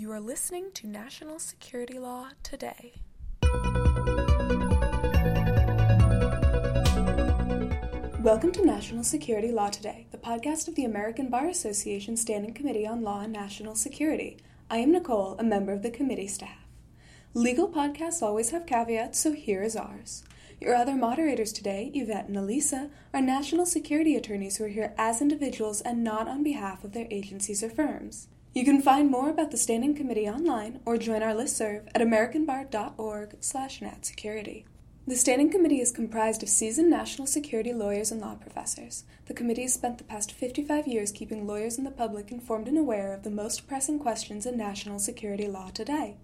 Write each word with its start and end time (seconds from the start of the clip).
You 0.00 0.10
are 0.12 0.20
listening 0.20 0.70
to 0.76 0.86
National 0.86 1.38
Security 1.38 1.98
Law 1.98 2.28
Today. 2.42 3.02
Welcome 8.22 8.50
to 8.52 8.64
National 8.64 9.04
Security 9.04 9.52
Law 9.52 9.68
Today, 9.68 10.06
the 10.10 10.16
podcast 10.16 10.68
of 10.68 10.74
the 10.74 10.86
American 10.86 11.28
Bar 11.28 11.48
Association 11.48 12.16
Standing 12.16 12.54
Committee 12.54 12.86
on 12.86 13.02
Law 13.02 13.20
and 13.20 13.30
National 13.34 13.74
Security. 13.74 14.38
I 14.70 14.78
am 14.78 14.90
Nicole, 14.90 15.36
a 15.38 15.44
member 15.44 15.74
of 15.74 15.82
the 15.82 15.90
committee 15.90 16.28
staff. 16.28 16.66
Legal 17.34 17.68
podcasts 17.68 18.22
always 18.22 18.52
have 18.52 18.64
caveats, 18.64 19.18
so 19.18 19.32
here 19.32 19.62
is 19.62 19.76
ours. 19.76 20.24
Your 20.62 20.74
other 20.74 20.94
moderators 20.94 21.52
today, 21.52 21.90
Yvette 21.92 22.28
and 22.28 22.38
Elisa, 22.38 22.88
are 23.12 23.20
national 23.20 23.66
security 23.66 24.16
attorneys 24.16 24.56
who 24.56 24.64
are 24.64 24.68
here 24.68 24.94
as 24.96 25.20
individuals 25.20 25.82
and 25.82 26.02
not 26.02 26.26
on 26.26 26.42
behalf 26.42 26.84
of 26.84 26.92
their 26.92 27.06
agencies 27.10 27.62
or 27.62 27.68
firms. 27.68 28.28
You 28.52 28.64
can 28.64 28.82
find 28.82 29.08
more 29.08 29.30
about 29.30 29.52
the 29.52 29.56
Standing 29.56 29.94
Committee 29.94 30.28
online 30.28 30.80
or 30.84 30.96
join 30.98 31.22
our 31.22 31.34
listserv 31.34 31.86
at 31.94 32.02
americanbar.org 32.02 33.36
slash 33.38 33.78
natsecurity. 33.78 34.64
The 35.06 35.14
Standing 35.14 35.52
Committee 35.52 35.80
is 35.80 35.92
comprised 35.92 36.42
of 36.42 36.48
seasoned 36.48 36.90
national 36.90 37.28
security 37.28 37.72
lawyers 37.72 38.10
and 38.10 38.20
law 38.20 38.34
professors. 38.34 39.04
The 39.26 39.34
committee 39.34 39.62
has 39.62 39.74
spent 39.74 39.98
the 39.98 40.04
past 40.04 40.32
55 40.32 40.88
years 40.88 41.12
keeping 41.12 41.46
lawyers 41.46 41.78
and 41.78 41.86
the 41.86 41.92
public 41.92 42.32
informed 42.32 42.66
and 42.66 42.76
aware 42.76 43.14
of 43.14 43.22
the 43.22 43.30
most 43.30 43.68
pressing 43.68 44.00
questions 44.00 44.44
in 44.44 44.56
national 44.56 44.98
security 44.98 45.46
law 45.46 45.70
today. 45.70 46.16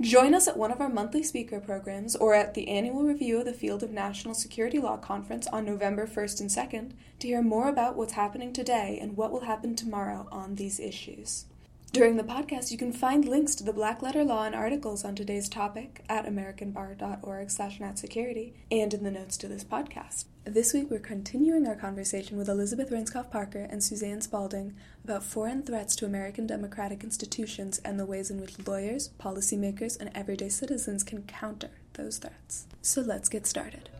Join 0.00 0.34
us 0.34 0.46
at 0.46 0.56
one 0.56 0.70
of 0.70 0.80
our 0.80 0.88
monthly 0.88 1.24
speaker 1.24 1.58
programs 1.58 2.14
or 2.14 2.32
at 2.32 2.54
the 2.54 2.68
annual 2.68 3.02
review 3.02 3.40
of 3.40 3.44
the 3.44 3.52
Field 3.52 3.82
of 3.82 3.90
National 3.90 4.34
Security 4.34 4.78
Law 4.78 4.98
Conference 4.98 5.48
on 5.48 5.64
November 5.64 6.06
1st 6.06 6.40
and 6.42 6.50
2nd 6.50 6.92
to 7.18 7.26
hear 7.26 7.42
more 7.42 7.68
about 7.68 7.96
what's 7.96 8.12
happening 8.12 8.52
today 8.52 9.00
and 9.02 9.16
what 9.16 9.32
will 9.32 9.46
happen 9.46 9.74
tomorrow 9.74 10.28
on 10.30 10.54
these 10.54 10.78
issues. 10.78 11.46
During 11.92 12.16
the 12.16 12.24
podcast, 12.24 12.70
you 12.70 12.78
can 12.78 12.90
find 12.90 13.26
links 13.26 13.54
to 13.54 13.64
the 13.64 13.72
black 13.72 14.00
letter 14.00 14.24
law 14.24 14.44
and 14.44 14.54
articles 14.54 15.04
on 15.04 15.14
today's 15.14 15.46
topic 15.46 16.02
at 16.08 16.24
americanbar.org 16.24 17.50
slash 17.50 17.80
natsecurity 17.80 18.54
and 18.70 18.94
in 18.94 19.04
the 19.04 19.10
notes 19.10 19.36
to 19.36 19.46
this 19.46 19.62
podcast. 19.62 20.24
This 20.44 20.72
week, 20.72 20.90
we're 20.90 21.00
continuing 21.00 21.66
our 21.66 21.76
conversation 21.76 22.38
with 22.38 22.48
Elizabeth 22.48 22.90
Rindskopf 22.90 23.30
Parker 23.30 23.66
and 23.68 23.84
Suzanne 23.84 24.22
Spaulding 24.22 24.74
about 25.04 25.22
foreign 25.22 25.62
threats 25.62 25.94
to 25.96 26.06
American 26.06 26.46
democratic 26.46 27.04
institutions 27.04 27.78
and 27.84 28.00
the 28.00 28.06
ways 28.06 28.30
in 28.30 28.40
which 28.40 28.66
lawyers, 28.66 29.10
policymakers, 29.20 30.00
and 30.00 30.10
everyday 30.14 30.48
citizens 30.48 31.04
can 31.04 31.24
counter 31.24 31.72
those 31.92 32.16
threats. 32.16 32.66
So 32.80 33.02
let's 33.02 33.28
get 33.28 33.46
started. 33.46 33.90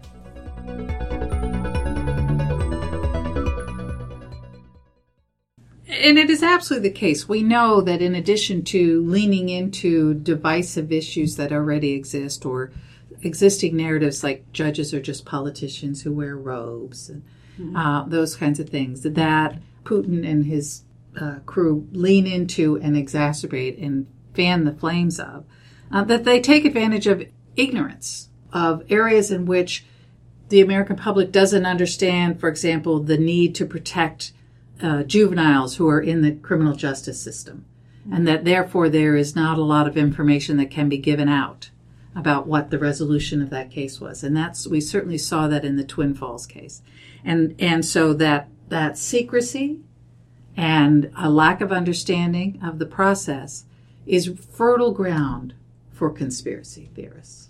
And 5.92 6.18
it 6.18 6.30
is 6.30 6.42
absolutely 6.42 6.88
the 6.88 6.94
case. 6.94 7.28
We 7.28 7.42
know 7.42 7.82
that 7.82 8.00
in 8.00 8.14
addition 8.14 8.64
to 8.64 9.02
leaning 9.02 9.50
into 9.50 10.14
divisive 10.14 10.90
issues 10.90 11.36
that 11.36 11.52
already 11.52 11.92
exist 11.92 12.46
or 12.46 12.72
existing 13.20 13.76
narratives 13.76 14.24
like 14.24 14.50
judges 14.52 14.94
are 14.94 15.02
just 15.02 15.26
politicians 15.26 16.02
who 16.02 16.12
wear 16.12 16.36
robes 16.36 17.10
and 17.10 17.22
mm-hmm. 17.58 17.76
uh, 17.76 18.04
those 18.04 18.36
kinds 18.36 18.58
of 18.58 18.70
things, 18.70 19.02
that 19.02 19.58
Putin 19.84 20.26
and 20.26 20.46
his 20.46 20.82
uh, 21.20 21.40
crew 21.44 21.86
lean 21.92 22.26
into 22.26 22.78
and 22.80 22.96
exacerbate 22.96 23.82
and 23.84 24.06
fan 24.32 24.64
the 24.64 24.72
flames 24.72 25.20
of, 25.20 25.44
uh, 25.90 26.02
that 26.04 26.24
they 26.24 26.40
take 26.40 26.64
advantage 26.64 27.06
of 27.06 27.22
ignorance 27.54 28.30
of 28.50 28.82
areas 28.90 29.30
in 29.30 29.44
which 29.44 29.84
the 30.48 30.62
American 30.62 30.96
public 30.96 31.30
doesn't 31.30 31.66
understand, 31.66 32.40
for 32.40 32.48
example, 32.48 32.98
the 32.98 33.18
need 33.18 33.54
to 33.54 33.66
protect 33.66 34.32
uh, 34.82 35.02
juveniles 35.04 35.76
who 35.76 35.88
are 35.88 36.00
in 36.00 36.22
the 36.22 36.32
criminal 36.32 36.74
justice 36.74 37.20
system, 37.20 37.64
and 38.10 38.26
that 38.26 38.44
therefore 38.44 38.88
there 38.88 39.16
is 39.16 39.36
not 39.36 39.58
a 39.58 39.62
lot 39.62 39.86
of 39.86 39.96
information 39.96 40.56
that 40.56 40.70
can 40.70 40.88
be 40.88 40.98
given 40.98 41.28
out 41.28 41.70
about 42.14 42.46
what 42.46 42.70
the 42.70 42.78
resolution 42.78 43.40
of 43.40 43.50
that 43.50 43.70
case 43.70 44.00
was. 44.00 44.22
And 44.22 44.36
that's 44.36 44.66
we 44.66 44.80
certainly 44.80 45.18
saw 45.18 45.48
that 45.48 45.64
in 45.64 45.76
the 45.76 45.84
Twin 45.84 46.14
Falls 46.14 46.46
case, 46.46 46.82
and 47.24 47.54
and 47.58 47.84
so 47.84 48.12
that 48.14 48.48
that 48.68 48.98
secrecy 48.98 49.80
and 50.56 51.10
a 51.16 51.30
lack 51.30 51.60
of 51.60 51.72
understanding 51.72 52.60
of 52.62 52.78
the 52.78 52.86
process 52.86 53.64
is 54.06 54.34
fertile 54.50 54.92
ground 54.92 55.54
for 55.90 56.10
conspiracy 56.10 56.90
theorists. 56.94 57.48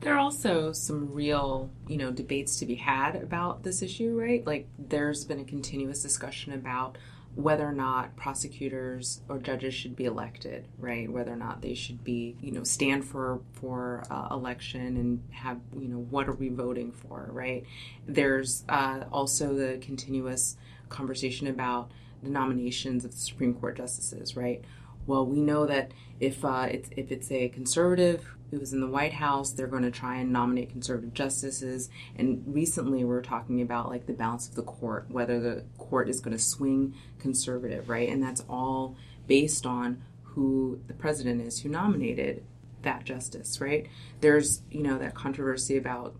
There 0.00 0.14
are 0.14 0.18
also 0.18 0.72
some 0.72 1.12
real, 1.12 1.70
you 1.88 1.96
know, 1.96 2.12
debates 2.12 2.58
to 2.60 2.66
be 2.66 2.76
had 2.76 3.16
about 3.16 3.64
this 3.64 3.82
issue, 3.82 4.18
right? 4.18 4.46
Like 4.46 4.68
there's 4.78 5.24
been 5.24 5.40
a 5.40 5.44
continuous 5.44 6.02
discussion 6.02 6.52
about 6.52 6.96
whether 7.34 7.68
or 7.68 7.72
not 7.72 8.16
prosecutors 8.16 9.20
or 9.28 9.38
judges 9.38 9.74
should 9.74 9.96
be 9.96 10.04
elected, 10.04 10.66
right? 10.78 11.10
Whether 11.10 11.32
or 11.32 11.36
not 11.36 11.62
they 11.62 11.74
should 11.74 12.02
be, 12.04 12.36
you 12.40 12.52
know, 12.52 12.64
stand 12.64 13.04
for 13.04 13.40
for 13.52 14.04
uh, 14.10 14.28
election 14.30 14.96
and 14.96 15.22
have, 15.30 15.58
you 15.78 15.88
know, 15.88 15.98
what 15.98 16.28
are 16.28 16.32
we 16.32 16.48
voting 16.48 16.92
for, 16.92 17.28
right? 17.32 17.64
There's 18.06 18.64
uh, 18.68 19.04
also 19.12 19.54
the 19.54 19.78
continuous 19.80 20.56
conversation 20.88 21.46
about 21.48 21.90
the 22.22 22.30
nominations 22.30 23.04
of 23.04 23.12
the 23.12 23.16
Supreme 23.16 23.54
Court 23.54 23.76
justices, 23.76 24.36
right? 24.36 24.64
Well, 25.06 25.24
we 25.24 25.40
know 25.40 25.66
that 25.66 25.92
if 26.20 26.44
uh, 26.44 26.66
it's 26.70 26.90
if 26.96 27.12
it's 27.12 27.30
a 27.30 27.48
conservative 27.48 28.34
who 28.50 28.60
is 28.60 28.72
in 28.72 28.80
the 28.80 28.86
White 28.86 29.12
House, 29.12 29.52
they're 29.52 29.66
going 29.66 29.82
to 29.82 29.90
try 29.90 30.16
and 30.16 30.32
nominate 30.32 30.70
conservative 30.70 31.14
justices. 31.14 31.90
And 32.16 32.42
recently, 32.46 33.04
we 33.04 33.14
are 33.14 33.22
talking 33.22 33.60
about 33.60 33.88
like 33.88 34.06
the 34.06 34.12
balance 34.12 34.48
of 34.48 34.54
the 34.54 34.62
court, 34.62 35.06
whether 35.08 35.40
the 35.40 35.64
court 35.76 36.08
is 36.08 36.20
going 36.20 36.36
to 36.36 36.42
swing 36.42 36.94
conservative, 37.18 37.88
right? 37.88 38.08
And 38.08 38.22
that's 38.22 38.44
all 38.48 38.96
based 39.26 39.66
on 39.66 40.02
who 40.22 40.80
the 40.86 40.94
president 40.94 41.40
is 41.42 41.60
who 41.60 41.68
nominated 41.68 42.44
that 42.82 43.04
justice, 43.04 43.60
right? 43.60 43.88
There's 44.20 44.62
you 44.70 44.82
know 44.82 44.98
that 44.98 45.14
controversy 45.14 45.76
about 45.76 46.14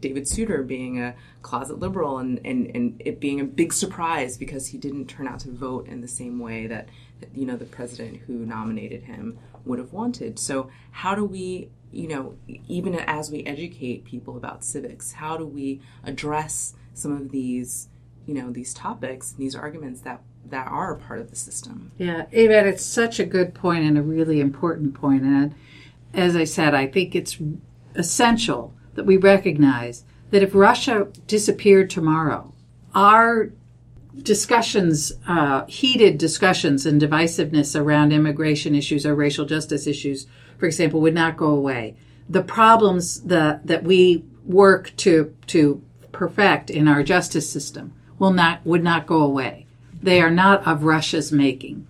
David 0.00 0.28
Souter 0.28 0.62
being 0.62 1.00
a 1.00 1.14
closet 1.42 1.78
liberal 1.78 2.18
and, 2.18 2.40
and, 2.44 2.70
and 2.74 3.02
it 3.04 3.18
being 3.18 3.40
a 3.40 3.44
big 3.44 3.72
surprise 3.72 4.36
because 4.36 4.68
he 4.68 4.78
didn't 4.78 5.06
turn 5.06 5.26
out 5.26 5.40
to 5.40 5.50
vote 5.50 5.88
in 5.88 6.00
the 6.00 6.08
same 6.08 6.38
way 6.38 6.66
that 6.66 6.88
you 7.34 7.46
know 7.46 7.56
the 7.56 7.64
president 7.64 8.22
who 8.26 8.34
nominated 8.34 9.04
him 9.04 9.38
would 9.64 9.78
have 9.78 9.92
wanted. 9.92 10.38
So 10.38 10.70
how 10.90 11.14
do 11.14 11.24
we, 11.24 11.70
you 11.90 12.08
know, 12.08 12.36
even 12.68 12.94
as 12.94 13.30
we 13.30 13.44
educate 13.44 14.04
people 14.04 14.36
about 14.36 14.64
civics, 14.64 15.12
how 15.12 15.36
do 15.36 15.46
we 15.46 15.80
address 16.04 16.74
some 16.94 17.12
of 17.12 17.30
these, 17.30 17.88
you 18.26 18.34
know, 18.34 18.50
these 18.50 18.72
topics, 18.72 19.32
and 19.32 19.40
these 19.40 19.54
arguments 19.54 20.00
that 20.02 20.22
that 20.48 20.68
are 20.68 20.94
a 20.94 20.98
part 20.98 21.20
of 21.20 21.30
the 21.30 21.36
system? 21.36 21.92
Yeah, 21.98 22.26
Yvette, 22.30 22.66
it's 22.66 22.84
such 22.84 23.18
a 23.18 23.24
good 23.24 23.54
point 23.54 23.84
and 23.84 23.98
a 23.98 24.02
really 24.02 24.40
important 24.40 24.94
point. 24.94 25.22
And 25.22 25.54
as 26.14 26.36
I 26.36 26.44
said, 26.44 26.74
I 26.74 26.86
think 26.86 27.14
it's 27.14 27.38
essential 27.94 28.72
that 28.94 29.04
we 29.04 29.16
recognize 29.16 30.04
that 30.30 30.42
if 30.42 30.54
Russia 30.54 31.08
disappeared 31.26 31.90
tomorrow, 31.90 32.52
our 32.94 33.52
discussions, 34.22 35.12
uh, 35.26 35.64
heated 35.66 36.18
discussions 36.18 36.86
and 36.86 37.00
divisiveness 37.00 37.78
around 37.78 38.12
immigration 38.12 38.74
issues 38.74 39.04
or 39.04 39.14
racial 39.14 39.44
justice 39.44 39.86
issues, 39.86 40.26
for 40.58 40.66
example, 40.66 41.00
would 41.00 41.14
not 41.14 41.36
go 41.36 41.48
away. 41.48 41.96
The 42.28 42.42
problems 42.42 43.22
that, 43.22 43.66
that 43.66 43.84
we 43.84 44.24
work 44.44 44.92
to, 44.98 45.34
to 45.48 45.82
perfect 46.12 46.70
in 46.70 46.88
our 46.88 47.02
justice 47.02 47.50
system 47.50 47.92
will 48.18 48.32
not, 48.32 48.64
would 48.64 48.82
not 48.82 49.06
go 49.06 49.22
away. 49.22 49.66
They 50.02 50.20
are 50.20 50.30
not 50.30 50.66
of 50.66 50.84
Russia's 50.84 51.30
making. 51.30 51.86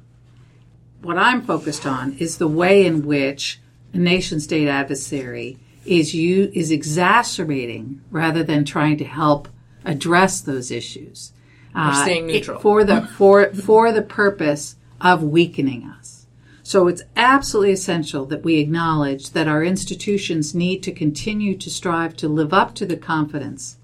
What 1.02 1.18
I'm 1.18 1.42
focused 1.42 1.86
on 1.86 2.14
is 2.14 2.38
the 2.38 2.48
way 2.48 2.84
in 2.84 3.06
which 3.06 3.60
a 3.92 3.98
nation 3.98 4.40
state 4.40 4.68
adversary 4.68 5.58
is 5.84 6.14
you, 6.14 6.50
is 6.52 6.70
exacerbating 6.70 8.02
rather 8.10 8.42
than 8.42 8.64
trying 8.64 8.96
to 8.98 9.04
help 9.04 9.48
address 9.84 10.40
those 10.40 10.70
issues 10.70 11.32
uh, 11.76 12.02
staying 12.02 12.26
neutral 12.26 12.58
for 12.58 12.84
the 12.84 13.02
for 13.02 13.52
for 13.52 13.92
the 13.92 14.02
purpose 14.02 14.76
of 15.00 15.22
weakening 15.22 15.84
us. 15.84 16.26
So 16.62 16.88
it's 16.88 17.02
absolutely 17.14 17.72
essential 17.72 18.24
that 18.26 18.42
we 18.42 18.58
acknowledge 18.58 19.30
that 19.30 19.46
our 19.46 19.62
institutions 19.62 20.54
need 20.54 20.82
to 20.82 20.90
continue 20.90 21.56
to 21.58 21.70
strive 21.70 22.16
to 22.16 22.28
live 22.28 22.52
up 22.52 22.74
to 22.76 22.86
the 22.86 22.96
confidence 22.96 23.76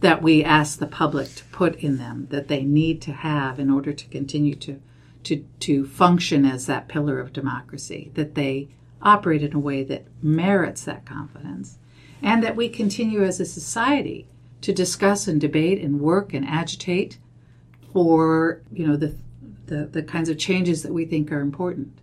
that 0.00 0.20
we 0.20 0.44
ask 0.44 0.78
the 0.78 0.86
public 0.86 1.34
to 1.36 1.44
put 1.44 1.76
in 1.76 1.96
them, 1.96 2.26
that 2.30 2.48
they 2.48 2.64
need 2.64 3.00
to 3.02 3.12
have 3.12 3.58
in 3.58 3.70
order 3.70 3.92
to 3.92 4.06
continue 4.08 4.56
to 4.56 4.80
to 5.22 5.44
to 5.60 5.86
function 5.86 6.44
as 6.44 6.66
that 6.66 6.88
pillar 6.88 7.20
of 7.20 7.32
democracy, 7.32 8.10
that 8.14 8.34
they 8.34 8.68
operate 9.00 9.42
in 9.42 9.54
a 9.54 9.58
way 9.58 9.84
that 9.84 10.04
merits 10.20 10.84
that 10.84 11.06
confidence, 11.06 11.78
and 12.20 12.42
that 12.42 12.56
we 12.56 12.68
continue 12.68 13.22
as 13.22 13.38
a 13.38 13.46
society 13.46 14.26
to 14.62 14.72
discuss 14.72 15.28
and 15.28 15.40
debate 15.40 15.80
and 15.80 16.00
work 16.00 16.32
and 16.32 16.46
agitate 16.46 17.18
for 17.92 18.62
you 18.72 18.86
know 18.86 18.96
the, 18.96 19.14
the, 19.66 19.86
the 19.86 20.02
kinds 20.02 20.28
of 20.28 20.38
changes 20.38 20.82
that 20.82 20.92
we 20.92 21.04
think 21.04 21.30
are 21.30 21.40
important. 21.40 21.98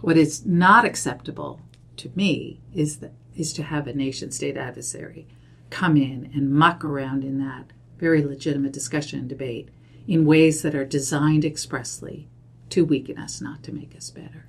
What 0.00 0.16
is 0.16 0.46
not 0.46 0.84
acceptable 0.84 1.60
to 1.96 2.10
me 2.14 2.60
is 2.72 2.98
that 2.98 3.12
is 3.36 3.52
to 3.52 3.62
have 3.62 3.86
a 3.86 3.92
nation 3.92 4.30
state 4.30 4.56
adversary 4.56 5.26
come 5.70 5.96
in 5.96 6.30
and 6.34 6.52
muck 6.52 6.84
around 6.84 7.24
in 7.24 7.38
that 7.38 7.72
very 7.98 8.24
legitimate 8.24 8.72
discussion 8.72 9.18
and 9.20 9.28
debate 9.28 9.68
in 10.06 10.24
ways 10.24 10.62
that 10.62 10.74
are 10.74 10.84
designed 10.84 11.44
expressly 11.44 12.28
to 12.70 12.84
weaken 12.84 13.18
us, 13.18 13.40
not 13.40 13.62
to 13.62 13.72
make 13.72 13.94
us 13.96 14.10
better. 14.10 14.46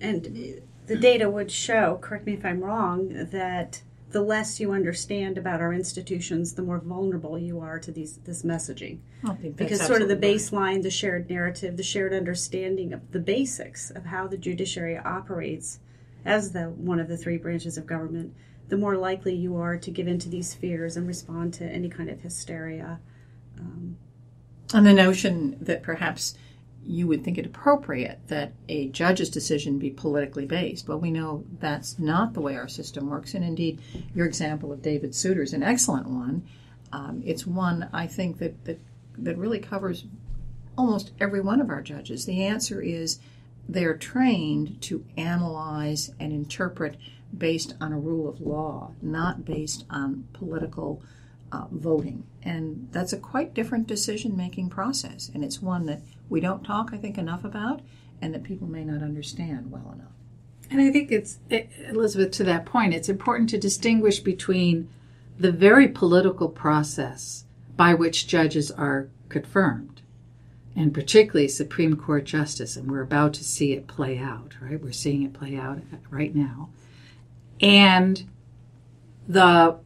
And 0.00 0.60
the 0.86 0.96
data 0.96 1.30
would 1.30 1.50
show, 1.50 1.98
correct 2.00 2.26
me 2.26 2.34
if 2.34 2.44
I'm 2.44 2.62
wrong, 2.62 3.10
that 3.30 3.82
the 4.12 4.22
less 4.22 4.60
you 4.60 4.72
understand 4.72 5.38
about 5.38 5.60
our 5.60 5.72
institutions, 5.72 6.54
the 6.54 6.62
more 6.62 6.78
vulnerable 6.78 7.38
you 7.38 7.60
are 7.60 7.78
to 7.78 7.90
these 7.90 8.18
this 8.18 8.42
messaging. 8.42 8.98
because 9.56 9.80
sort 9.86 10.02
of 10.02 10.08
the 10.08 10.16
baseline, 10.16 10.82
the 10.82 10.90
shared 10.90 11.28
narrative, 11.28 11.76
the 11.76 11.82
shared 11.82 12.12
understanding 12.12 12.92
of 12.92 13.12
the 13.12 13.20
basics 13.20 13.90
of 13.90 14.06
how 14.06 14.26
the 14.26 14.36
judiciary 14.36 14.98
operates 14.98 15.80
as 16.24 16.52
the 16.52 16.64
one 16.64 17.00
of 17.00 17.08
the 17.08 17.16
three 17.16 17.36
branches 17.36 17.76
of 17.76 17.86
government, 17.86 18.34
the 18.68 18.76
more 18.76 18.96
likely 18.96 19.34
you 19.34 19.56
are 19.56 19.76
to 19.76 19.90
give 19.90 20.06
in 20.06 20.18
to 20.18 20.28
these 20.28 20.54
fears 20.54 20.96
and 20.96 21.06
respond 21.06 21.54
to 21.54 21.64
any 21.64 21.88
kind 21.88 22.08
of 22.08 22.20
hysteria. 22.20 23.00
Um, 23.58 23.96
and 24.72 24.86
the 24.86 24.94
notion 24.94 25.56
that 25.60 25.82
perhaps 25.82 26.36
you 26.84 27.06
would 27.06 27.24
think 27.24 27.38
it 27.38 27.46
appropriate 27.46 28.18
that 28.28 28.52
a 28.68 28.88
judge's 28.88 29.30
decision 29.30 29.78
be 29.78 29.90
politically 29.90 30.46
based. 30.46 30.86
But 30.86 30.98
we 30.98 31.10
know 31.10 31.44
that's 31.60 31.98
not 31.98 32.34
the 32.34 32.40
way 32.40 32.56
our 32.56 32.68
system 32.68 33.08
works. 33.08 33.34
And 33.34 33.44
indeed, 33.44 33.80
your 34.14 34.26
example 34.26 34.72
of 34.72 34.82
David 34.82 35.14
Souter 35.14 35.42
is 35.42 35.52
an 35.52 35.62
excellent 35.62 36.08
one. 36.08 36.44
Um, 36.92 37.22
it's 37.24 37.46
one 37.46 37.88
I 37.92 38.06
think 38.06 38.38
that, 38.38 38.64
that, 38.64 38.80
that 39.18 39.38
really 39.38 39.58
covers 39.58 40.04
almost 40.76 41.12
every 41.20 41.40
one 41.40 41.60
of 41.60 41.70
our 41.70 41.82
judges. 41.82 42.24
The 42.24 42.44
answer 42.44 42.80
is 42.80 43.18
they're 43.68 43.96
trained 43.96 44.80
to 44.82 45.04
analyze 45.16 46.12
and 46.18 46.32
interpret 46.32 46.96
based 47.36 47.74
on 47.80 47.92
a 47.92 47.98
rule 47.98 48.28
of 48.28 48.40
law, 48.40 48.92
not 49.00 49.44
based 49.44 49.84
on 49.88 50.26
political 50.32 51.02
uh, 51.52 51.66
voting. 51.70 52.24
And 52.42 52.88
that's 52.92 53.12
a 53.12 53.18
quite 53.18 53.54
different 53.54 53.86
decision 53.86 54.36
making 54.36 54.70
process. 54.70 55.30
And 55.32 55.44
it's 55.44 55.62
one 55.62 55.86
that 55.86 56.00
we 56.32 56.40
don't 56.40 56.64
talk, 56.64 56.90
I 56.92 56.96
think, 56.96 57.18
enough 57.18 57.44
about 57.44 57.82
and 58.20 58.32
that 58.34 58.42
people 58.42 58.66
may 58.66 58.84
not 58.84 59.02
understand 59.02 59.70
well 59.70 59.92
enough. 59.94 60.12
And 60.70 60.80
I 60.80 60.90
think 60.90 61.12
it's, 61.12 61.38
eh, 61.50 61.64
Elizabeth, 61.88 62.30
to 62.32 62.44
that 62.44 62.64
point, 62.64 62.94
it's 62.94 63.08
important 63.08 63.50
to 63.50 63.58
distinguish 63.58 64.20
between 64.20 64.88
the 65.38 65.52
very 65.52 65.88
political 65.88 66.48
process 66.48 67.44
by 67.76 67.92
which 67.92 68.26
judges 68.26 68.70
are 68.70 69.08
confirmed, 69.28 70.00
and 70.74 70.94
particularly 70.94 71.48
Supreme 71.48 71.96
Court 71.96 72.24
justice, 72.24 72.76
and 72.76 72.90
we're 72.90 73.02
about 73.02 73.34
to 73.34 73.44
see 73.44 73.72
it 73.72 73.86
play 73.86 74.18
out, 74.18 74.54
right? 74.62 74.82
We're 74.82 74.92
seeing 74.92 75.22
it 75.22 75.34
play 75.34 75.56
out 75.56 75.80
right 76.10 76.34
now. 76.34 76.70
And 77.60 78.24
the 79.28 79.78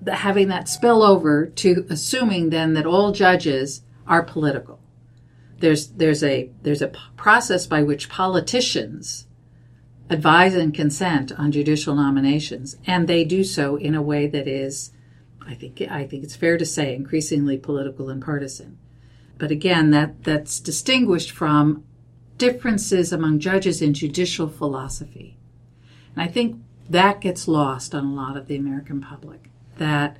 the, 0.00 0.16
having 0.16 0.48
that 0.48 0.68
spill 0.68 1.02
over 1.02 1.46
to 1.46 1.86
assuming 1.88 2.50
then 2.50 2.74
that 2.74 2.86
all 2.86 3.12
judges 3.12 3.82
are 4.06 4.22
political. 4.22 4.81
There's 5.62 5.90
there's 5.90 6.24
a 6.24 6.50
there's 6.62 6.82
a 6.82 6.90
process 7.16 7.68
by 7.68 7.84
which 7.84 8.08
politicians 8.08 9.28
advise 10.10 10.56
and 10.56 10.74
consent 10.74 11.30
on 11.38 11.52
judicial 11.52 11.94
nominations, 11.94 12.78
and 12.84 13.06
they 13.06 13.22
do 13.22 13.44
so 13.44 13.76
in 13.76 13.94
a 13.94 14.02
way 14.02 14.26
that 14.26 14.48
is, 14.48 14.90
I 15.40 15.54
think 15.54 15.80
I 15.80 16.04
think 16.04 16.24
it's 16.24 16.34
fair 16.34 16.58
to 16.58 16.66
say, 16.66 16.96
increasingly 16.96 17.58
political 17.58 18.10
and 18.10 18.20
partisan. 18.20 18.76
But 19.38 19.52
again, 19.52 19.92
that 19.92 20.24
that's 20.24 20.58
distinguished 20.58 21.30
from 21.30 21.84
differences 22.38 23.12
among 23.12 23.38
judges 23.38 23.80
in 23.80 23.94
judicial 23.94 24.48
philosophy, 24.48 25.38
and 26.16 26.24
I 26.24 26.26
think 26.26 26.60
that 26.90 27.20
gets 27.20 27.46
lost 27.46 27.94
on 27.94 28.04
a 28.04 28.12
lot 28.12 28.36
of 28.36 28.48
the 28.48 28.56
American 28.56 29.00
public 29.00 29.48
that 29.78 30.16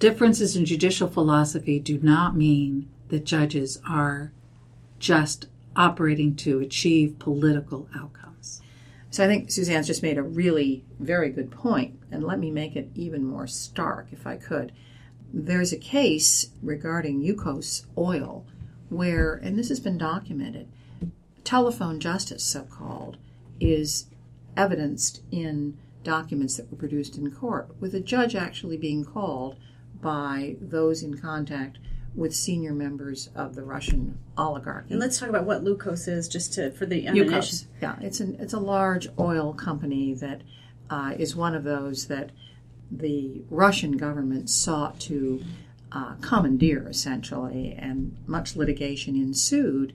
differences 0.00 0.56
in 0.56 0.64
judicial 0.64 1.06
philosophy 1.06 1.78
do 1.78 2.00
not 2.02 2.34
mean 2.34 2.88
that 3.10 3.24
judges 3.24 3.80
are 3.88 4.32
just 5.04 5.48
operating 5.76 6.34
to 6.34 6.60
achieve 6.60 7.18
political 7.18 7.86
outcomes. 7.94 8.62
So 9.10 9.22
I 9.22 9.26
think 9.26 9.50
Suzanne's 9.50 9.86
just 9.86 10.02
made 10.02 10.16
a 10.16 10.22
really 10.22 10.82
very 10.98 11.28
good 11.28 11.50
point, 11.50 12.00
and 12.10 12.24
let 12.24 12.38
me 12.38 12.50
make 12.50 12.74
it 12.74 12.88
even 12.94 13.22
more 13.22 13.46
stark 13.46 14.06
if 14.12 14.26
I 14.26 14.38
could. 14.38 14.72
There's 15.30 15.74
a 15.74 15.76
case 15.76 16.46
regarding 16.62 17.20
Yukos 17.20 17.84
oil 17.98 18.46
where, 18.88 19.34
and 19.34 19.58
this 19.58 19.68
has 19.68 19.78
been 19.78 19.98
documented, 19.98 20.68
telephone 21.44 22.00
justice, 22.00 22.42
so 22.42 22.62
called, 22.62 23.18
is 23.60 24.06
evidenced 24.56 25.20
in 25.30 25.76
documents 26.02 26.56
that 26.56 26.70
were 26.70 26.78
produced 26.78 27.18
in 27.18 27.30
court, 27.30 27.68
with 27.78 27.94
a 27.94 28.00
judge 28.00 28.34
actually 28.34 28.78
being 28.78 29.04
called 29.04 29.58
by 30.00 30.56
those 30.62 31.02
in 31.02 31.18
contact 31.18 31.76
with 32.14 32.34
senior 32.34 32.72
members 32.72 33.28
of 33.34 33.54
the 33.54 33.62
Russian 33.62 34.18
oligarchy. 34.38 34.92
And 34.92 35.00
let's 35.00 35.18
talk 35.18 35.28
about 35.28 35.44
what 35.44 35.64
Yukos 35.64 36.08
is, 36.08 36.28
just 36.28 36.52
to 36.54 36.70
for 36.70 36.86
the 36.86 37.04
Yukos. 37.04 37.66
Yeah, 37.82 37.96
it's 38.00 38.20
an 38.20 38.36
it's 38.38 38.52
a 38.52 38.60
large 38.60 39.08
oil 39.18 39.52
company 39.52 40.14
that 40.14 40.42
uh, 40.90 41.14
is 41.18 41.34
one 41.34 41.54
of 41.54 41.64
those 41.64 42.06
that 42.06 42.30
the 42.90 43.42
Russian 43.50 43.96
government 43.96 44.48
sought 44.48 45.00
to 45.00 45.42
uh, 45.90 46.14
commandeer, 46.20 46.86
essentially, 46.88 47.74
and 47.78 48.16
much 48.26 48.56
litigation 48.56 49.16
ensued. 49.16 49.94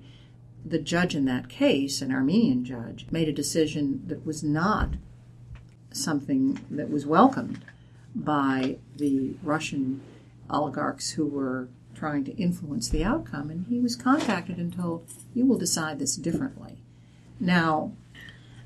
The 0.65 0.79
judge 0.79 1.15
in 1.15 1.25
that 1.25 1.47
case, 1.47 2.01
an 2.01 2.11
Armenian 2.11 2.65
judge, 2.65 3.05
made 3.11 3.29
a 3.29 3.33
decision 3.33 4.03
that 4.07 4.25
was 4.25 4.43
not 4.43 4.89
something 5.91 6.59
that 6.69 6.89
was 6.89 7.05
welcomed 7.05 7.63
by 8.13 8.77
the 8.95 9.35
Russian 9.41 10.01
oligarchs 10.49 11.11
who 11.11 11.25
were 11.25 11.69
trying 11.99 12.23
to 12.25 12.35
influence 12.35 12.89
the 12.89 13.03
outcome. 13.03 13.49
And 13.49 13.67
he 13.67 13.79
was 13.79 13.95
contacted 13.95 14.57
and 14.57 14.73
told, 14.73 15.07
You 15.33 15.45
will 15.45 15.57
decide 15.57 15.99
this 15.99 16.15
differently. 16.15 16.83
Now, 17.39 17.93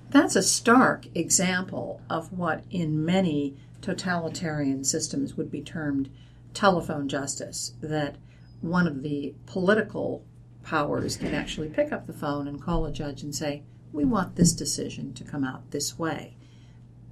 that's 0.09 0.35
a 0.35 0.44
stark 0.44 1.07
example 1.15 2.01
of 2.09 2.31
what 2.31 2.63
in 2.69 3.03
many 3.03 3.56
totalitarian 3.81 4.83
systems 4.83 5.35
would 5.35 5.51
be 5.51 5.62
termed 5.62 6.09
telephone 6.53 7.09
justice, 7.09 7.74
that 7.81 8.15
one 8.62 8.88
of 8.88 9.01
the 9.01 9.33
political 9.45 10.24
powers 10.63 11.18
can 11.18 11.33
actually 11.33 11.69
pick 11.69 11.91
up 11.91 12.07
the 12.07 12.13
phone 12.13 12.47
and 12.47 12.62
call 12.62 12.86
a 12.86 12.91
judge 12.91 13.24
and 13.24 13.36
say, 13.36 13.63
We 13.91 14.06
want 14.06 14.36
this 14.36 14.53
decision 14.53 15.13
to 15.15 15.24
come 15.24 15.44
out 15.44 15.71
this 15.71 15.97
way 15.97 16.36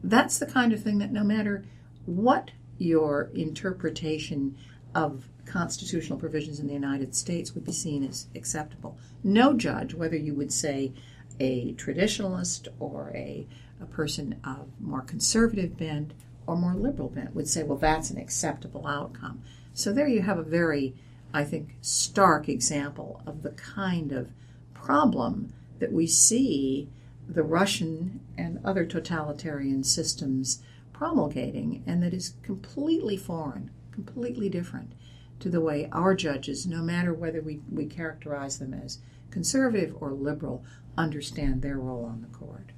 that's 0.03 0.39
the 0.39 0.45
kind 0.45 0.73
of 0.73 0.81
thing 0.81 0.97
that 0.99 1.11
no 1.11 1.23
matter 1.23 1.65
what 2.05 2.51
your 2.77 3.29
interpretation 3.35 4.57
of 4.93 5.27
constitutional 5.45 6.19
provisions 6.19 6.59
in 6.59 6.67
the 6.67 6.73
United 6.73 7.15
States 7.15 7.53
would 7.53 7.65
be 7.65 7.71
seen 7.71 8.03
as 8.03 8.27
acceptable. 8.35 8.97
No 9.23 9.53
judge, 9.53 9.93
whether 9.93 10.15
you 10.15 10.33
would 10.33 10.53
say 10.53 10.93
a 11.39 11.73
traditionalist 11.73 12.67
or 12.79 13.11
a, 13.15 13.47
a 13.81 13.85
person 13.85 14.39
of 14.43 14.67
more 14.79 15.01
conservative 15.01 15.77
bent 15.77 16.13
or 16.47 16.55
more 16.55 16.73
liberal 16.73 17.09
bent, 17.09 17.35
would 17.35 17.47
say, 17.47 17.63
well, 17.63 17.77
that's 17.77 18.09
an 18.09 18.17
acceptable 18.17 18.87
outcome. 18.87 19.41
So 19.73 19.91
there 19.91 20.07
you 20.07 20.21
have 20.21 20.37
a 20.37 20.43
very, 20.43 20.95
I 21.33 21.43
think, 21.43 21.75
stark 21.81 22.49
example 22.49 23.21
of 23.25 23.43
the 23.43 23.51
kind 23.51 24.11
of 24.11 24.31
problem 24.73 25.53
that 25.79 25.91
we 25.91 26.07
see 26.07 26.89
the 27.27 27.43
Russian 27.43 28.19
and 28.37 28.59
other 28.65 28.85
totalitarian 28.85 29.83
systems 29.83 30.61
promulgating, 30.93 31.83
and 31.87 32.03
that 32.03 32.13
is 32.13 32.35
completely 32.43 33.17
foreign, 33.17 33.71
completely 33.91 34.49
different 34.49 34.93
to 35.39 35.49
the 35.49 35.61
way 35.61 35.89
our 35.91 36.13
judges, 36.13 36.67
no 36.67 36.81
matter 36.81 37.13
whether 37.13 37.41
we, 37.41 37.59
we 37.71 37.85
characterize 37.85 38.59
them 38.59 38.73
as 38.73 38.99
conservative 39.29 39.95
or 39.99 40.11
liberal, 40.11 40.63
understand 40.97 41.61
their 41.61 41.77
role 41.77 42.05
on 42.05 42.21
the 42.21 42.37
court. 42.37 42.71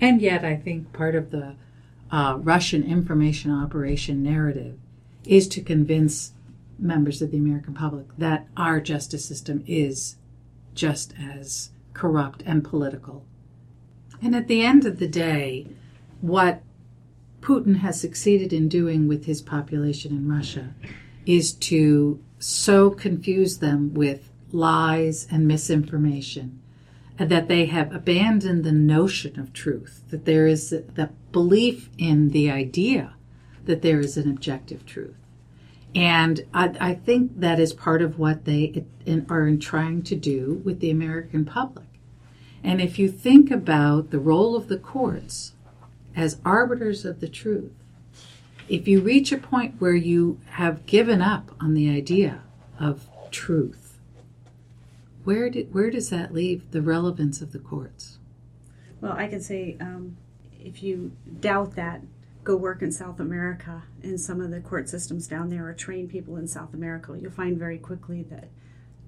And 0.00 0.20
yet, 0.20 0.44
I 0.44 0.56
think 0.56 0.92
part 0.92 1.14
of 1.14 1.30
the 1.30 1.56
uh, 2.10 2.38
Russian 2.40 2.82
information 2.82 3.50
operation 3.50 4.22
narrative 4.22 4.78
is 5.24 5.46
to 5.48 5.60
convince 5.60 6.32
members 6.78 7.20
of 7.20 7.30
the 7.30 7.38
American 7.38 7.74
public 7.74 8.16
that 8.16 8.46
our 8.56 8.80
justice 8.80 9.24
system 9.24 9.62
is 9.66 10.16
just 10.74 11.12
as 11.18 11.70
corrupt 11.92 12.42
and 12.46 12.64
political 12.64 13.24
and 14.20 14.34
at 14.34 14.48
the 14.48 14.64
end 14.64 14.84
of 14.84 14.98
the 14.98 15.08
day, 15.08 15.66
what 16.20 16.62
Putin 17.40 17.78
has 17.78 18.00
succeeded 18.00 18.52
in 18.52 18.68
doing 18.68 19.08
with 19.08 19.24
his 19.26 19.40
population 19.42 20.12
in 20.12 20.28
Russia 20.28 20.74
is 21.26 21.52
to 21.52 22.22
so 22.38 22.90
confuse 22.90 23.58
them 23.58 23.94
with 23.94 24.30
lies 24.50 25.26
and 25.30 25.46
misinformation 25.46 26.60
that 27.18 27.48
they 27.48 27.66
have 27.66 27.92
abandoned 27.92 28.64
the 28.64 28.72
notion 28.72 29.38
of 29.40 29.52
truth, 29.52 30.02
that 30.10 30.24
there 30.24 30.46
is 30.46 30.70
the 30.70 31.10
belief 31.32 31.90
in 31.98 32.30
the 32.30 32.50
idea 32.50 33.14
that 33.64 33.82
there 33.82 34.00
is 34.00 34.16
an 34.16 34.30
objective 34.30 34.86
truth. 34.86 35.16
And 35.94 36.44
I, 36.54 36.74
I 36.80 36.94
think 36.94 37.40
that 37.40 37.58
is 37.58 37.72
part 37.72 38.02
of 38.02 38.18
what 38.18 38.44
they 38.44 38.84
are 39.28 39.56
trying 39.56 40.02
to 40.02 40.14
do 40.14 40.62
with 40.64 40.80
the 40.80 40.90
American 40.90 41.44
public. 41.44 41.86
And 42.62 42.80
if 42.80 42.98
you 42.98 43.10
think 43.10 43.50
about 43.50 44.10
the 44.10 44.18
role 44.18 44.54
of 44.54 44.68
the 44.68 44.78
courts 44.78 45.54
as 46.18 46.40
arbiters 46.44 47.04
of 47.04 47.20
the 47.20 47.28
truth, 47.28 47.72
if 48.68 48.88
you 48.88 49.00
reach 49.00 49.30
a 49.30 49.38
point 49.38 49.76
where 49.78 49.94
you 49.94 50.40
have 50.50 50.84
given 50.84 51.22
up 51.22 51.52
on 51.60 51.74
the 51.74 51.88
idea 51.88 52.42
of 52.78 53.08
truth, 53.30 53.96
where, 55.22 55.48
did, 55.48 55.72
where 55.72 55.90
does 55.90 56.10
that 56.10 56.34
leave 56.34 56.72
the 56.72 56.82
relevance 56.82 57.40
of 57.40 57.52
the 57.52 57.58
courts? 57.60 58.18
Well, 59.00 59.12
I 59.12 59.28
can 59.28 59.40
say 59.40 59.76
um, 59.80 60.16
if 60.60 60.82
you 60.82 61.12
doubt 61.38 61.76
that, 61.76 62.02
go 62.42 62.56
work 62.56 62.82
in 62.82 62.90
South 62.90 63.20
America, 63.20 63.84
and 64.02 64.20
some 64.20 64.40
of 64.40 64.50
the 64.50 64.60
court 64.60 64.88
systems 64.88 65.28
down 65.28 65.50
there, 65.50 65.68
or 65.68 65.72
train 65.72 66.08
people 66.08 66.36
in 66.36 66.48
South 66.48 66.74
America. 66.74 67.16
You'll 67.20 67.30
find 67.30 67.56
very 67.56 67.78
quickly 67.78 68.24
that 68.24 68.48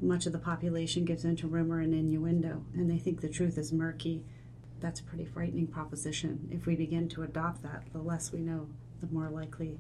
much 0.01 0.27
of 0.27 0.33
the 0.33 0.39
population 0.39 1.05
gives 1.05 1.25
into 1.25 1.49
rumor 1.49 1.81
and 1.81 1.93
innuendo, 1.93 2.63
and 2.73 2.89
they 2.89 2.99
think 2.99 3.21
the 3.21 3.29
truth 3.29 3.59
is 3.59 3.73
murky. 3.73 4.23
That's 4.81 5.01
a 5.01 5.05
pretty 5.05 5.25
frightening 5.25 5.67
proposition. 5.67 6.49
If 6.51 6.67
we 6.67 6.75
begin 6.75 7.09
to 7.11 7.23
adopt 7.23 7.63
that, 7.63 7.85
the 7.93 8.01
less 8.01 8.33
we 8.33 8.41
know, 8.41 8.69
the 9.01 9.09
more 9.09 9.29
likely 9.29 9.79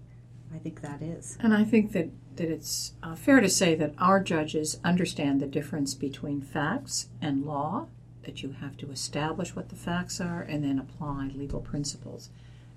I 0.54 0.59
think 0.59 0.83
that 0.83 1.00
is. 1.00 1.38
And 1.40 1.54
I 1.54 1.64
think 1.64 1.92
that, 1.92 2.11
that 2.37 2.50
it's 2.50 2.92
uh, 3.02 3.14
fair 3.14 3.40
to 3.40 3.49
say 3.49 3.75
that 3.76 3.95
our 3.99 4.21
judges 4.21 4.80
understand 4.85 5.40
the 5.40 5.47
difference 5.47 5.95
between 5.95 6.40
facts 6.40 7.09
and 7.21 7.45
law, 7.45 7.87
that 8.25 8.42
you 8.42 8.52
have 8.61 8.76
to 8.78 8.90
establish 8.90 9.54
what 9.54 9.69
the 9.69 9.76
facts 9.76 10.21
are 10.21 10.42
and 10.42 10.64
then 10.64 10.78
apply 10.78 11.30
legal 11.35 11.61
principles. 11.61 12.30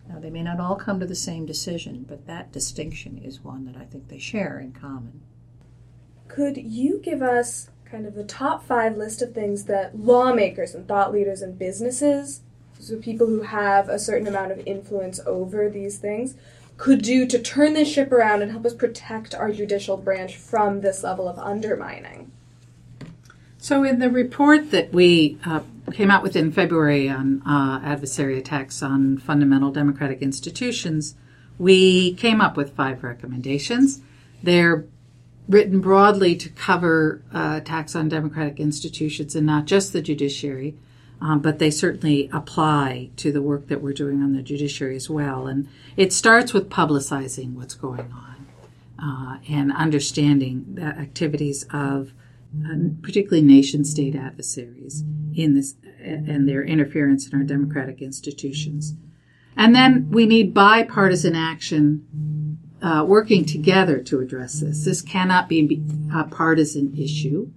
Now, 0.07 0.19
they 0.19 0.29
may 0.29 0.43
not 0.43 0.59
all 0.59 0.75
come 0.75 0.99
to 0.99 1.05
the 1.05 1.15
same 1.15 1.45
decision, 1.45 2.05
but 2.07 2.27
that 2.27 2.51
distinction 2.51 3.17
is 3.17 3.43
one 3.43 3.65
that 3.65 3.77
I 3.77 3.85
think 3.85 4.07
they 4.07 4.19
share 4.19 4.59
in 4.59 4.73
common. 4.73 5.21
Could 6.27 6.57
you 6.57 6.99
give 6.99 7.21
us 7.21 7.69
kind 7.93 8.07
of 8.07 8.15
the 8.15 8.23
top 8.23 8.65
five 8.65 8.97
list 8.97 9.21
of 9.21 9.35
things 9.35 9.65
that 9.65 9.95
lawmakers 9.99 10.73
and 10.73 10.87
thought 10.87 11.13
leaders 11.13 11.43
and 11.43 11.59
businesses, 11.59 12.41
so 12.79 12.97
people 12.97 13.27
who 13.27 13.43
have 13.43 13.87
a 13.87 13.99
certain 13.99 14.25
amount 14.25 14.51
of 14.51 14.65
influence 14.65 15.19
over 15.27 15.69
these 15.69 15.99
things, 15.99 16.33
could 16.77 17.03
do 17.03 17.27
to 17.27 17.37
turn 17.37 17.75
this 17.75 17.87
ship 17.87 18.11
around 18.11 18.41
and 18.41 18.49
help 18.49 18.65
us 18.65 18.73
protect 18.73 19.35
our 19.35 19.51
judicial 19.51 19.95
branch 19.95 20.35
from 20.37 20.81
this 20.81 21.03
level 21.03 21.29
of 21.29 21.37
undermining? 21.37 22.31
So, 23.59 23.83
in 23.83 23.99
the 23.99 24.09
report 24.09 24.71
that 24.71 24.91
we 24.91 25.37
uh, 25.45 25.61
came 25.91 26.09
out 26.09 26.23
with 26.23 26.35
in 26.35 26.51
February 26.51 27.07
on 27.07 27.43
uh, 27.43 27.79
adversary 27.83 28.39
attacks 28.39 28.81
on 28.81 29.19
fundamental 29.19 29.71
democratic 29.71 30.23
institutions, 30.23 31.13
we 31.59 32.15
came 32.15 32.41
up 32.41 32.57
with 32.57 32.75
five 32.75 33.03
recommendations. 33.03 34.01
They're 34.41 34.85
written 35.47 35.81
broadly 35.81 36.35
to 36.35 36.49
cover 36.49 37.21
uh, 37.33 37.59
attacks 37.61 37.95
on 37.95 38.09
democratic 38.09 38.59
institutions 38.59 39.35
and 39.35 39.45
not 39.45 39.65
just 39.65 39.93
the 39.93 40.01
judiciary, 40.01 40.75
um, 41.21 41.39
but 41.39 41.59
they 41.59 41.71
certainly 41.71 42.29
apply 42.33 43.09
to 43.17 43.31
the 43.31 43.41
work 43.41 43.67
that 43.67 43.81
we're 43.81 43.93
doing 43.93 44.21
on 44.21 44.33
the 44.33 44.41
judiciary 44.41 44.95
as 44.95 45.09
well. 45.09 45.47
And 45.47 45.67
it 45.97 46.13
starts 46.13 46.53
with 46.53 46.69
publicizing 46.69 47.53
what's 47.53 47.75
going 47.75 48.11
on 48.11 48.47
uh, 48.99 49.37
and 49.49 49.71
understanding 49.71 50.65
the 50.75 50.83
activities 50.83 51.65
of 51.71 52.13
uh, 52.65 52.75
particularly 53.01 53.41
nation 53.41 53.83
state 53.83 54.15
adversaries 54.15 55.03
in 55.33 55.55
this 55.55 55.75
and 55.99 56.47
their 56.47 56.63
interference 56.63 57.27
in 57.27 57.37
our 57.37 57.45
democratic 57.45 58.01
institutions. 58.01 58.93
And 59.55 59.75
then 59.75 60.09
we 60.11 60.25
need 60.25 60.53
bipartisan 60.53 61.35
action 61.35 62.05
uh, 62.83 63.03
working 63.07 63.45
together 63.45 63.99
to 63.99 64.19
address 64.19 64.59
this. 64.59 64.83
This 64.83 65.01
cannot 65.01 65.47
be 65.47 65.81
a 66.13 66.25
partisan 66.25 66.93
issue. 66.97 67.49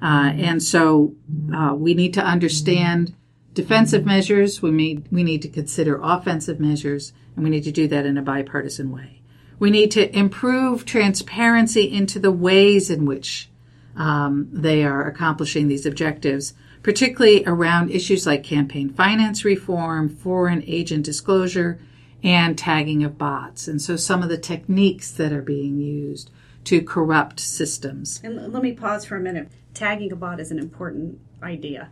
Uh, 0.00 0.30
and 0.36 0.62
so 0.62 1.16
uh, 1.52 1.74
we 1.76 1.94
need 1.94 2.14
to 2.14 2.24
understand 2.24 3.14
defensive 3.54 4.06
measures. 4.06 4.62
We 4.62 4.70
need, 4.70 5.08
we 5.10 5.24
need 5.24 5.42
to 5.42 5.48
consider 5.48 5.98
offensive 6.00 6.60
measures, 6.60 7.12
and 7.34 7.42
we 7.42 7.50
need 7.50 7.64
to 7.64 7.72
do 7.72 7.88
that 7.88 8.06
in 8.06 8.16
a 8.16 8.22
bipartisan 8.22 8.92
way. 8.92 9.20
We 9.58 9.72
need 9.72 9.90
to 9.92 10.16
improve 10.16 10.84
transparency 10.84 11.92
into 11.92 12.20
the 12.20 12.30
ways 12.30 12.88
in 12.88 13.04
which 13.04 13.50
um, 13.96 14.48
they 14.52 14.84
are 14.84 15.08
accomplishing 15.08 15.66
these 15.66 15.86
objectives, 15.86 16.54
particularly 16.84 17.42
around 17.44 17.90
issues 17.90 18.24
like 18.24 18.44
campaign 18.44 18.90
finance 18.90 19.44
reform, 19.44 20.08
foreign 20.08 20.62
agent 20.68 21.04
disclosure, 21.04 21.80
and 22.22 22.58
tagging 22.58 23.04
of 23.04 23.18
bots. 23.18 23.68
And 23.68 23.80
so 23.80 23.96
some 23.96 24.22
of 24.22 24.28
the 24.28 24.38
techniques 24.38 25.10
that 25.12 25.32
are 25.32 25.42
being 25.42 25.78
used 25.78 26.30
to 26.64 26.82
corrupt 26.82 27.40
systems. 27.40 28.20
And 28.22 28.52
let 28.52 28.62
me 28.62 28.72
pause 28.72 29.04
for 29.04 29.16
a 29.16 29.20
minute. 29.20 29.48
Tagging 29.74 30.12
a 30.12 30.16
bot 30.16 30.40
is 30.40 30.50
an 30.50 30.58
important 30.58 31.20
idea. 31.42 31.90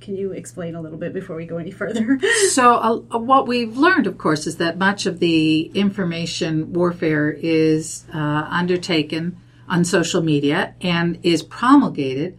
Can 0.00 0.16
you 0.16 0.32
explain 0.32 0.74
a 0.74 0.80
little 0.80 0.98
bit 0.98 1.12
before 1.12 1.36
we 1.36 1.46
go 1.46 1.58
any 1.58 1.70
further? 1.70 2.18
so, 2.50 3.04
uh, 3.12 3.18
what 3.18 3.46
we've 3.46 3.76
learned, 3.76 4.08
of 4.08 4.18
course, 4.18 4.48
is 4.48 4.56
that 4.56 4.76
much 4.76 5.06
of 5.06 5.20
the 5.20 5.62
information 5.74 6.72
warfare 6.72 7.30
is 7.30 8.04
uh, 8.12 8.18
undertaken 8.18 9.36
on 9.68 9.84
social 9.84 10.20
media 10.20 10.74
and 10.80 11.18
is 11.22 11.42
promulgated 11.44 12.36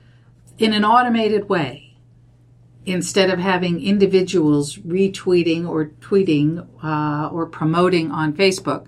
in 0.59 0.73
an 0.73 0.83
automated 0.83 1.47
way 1.49 1.82
instead 2.85 3.29
of 3.29 3.39
having 3.39 3.81
individuals 3.81 4.77
retweeting 4.77 5.67
or 5.67 5.87
tweeting 6.01 6.67
uh, 6.83 7.29
or 7.29 7.45
promoting 7.45 8.11
on 8.11 8.33
Facebook. 8.33 8.87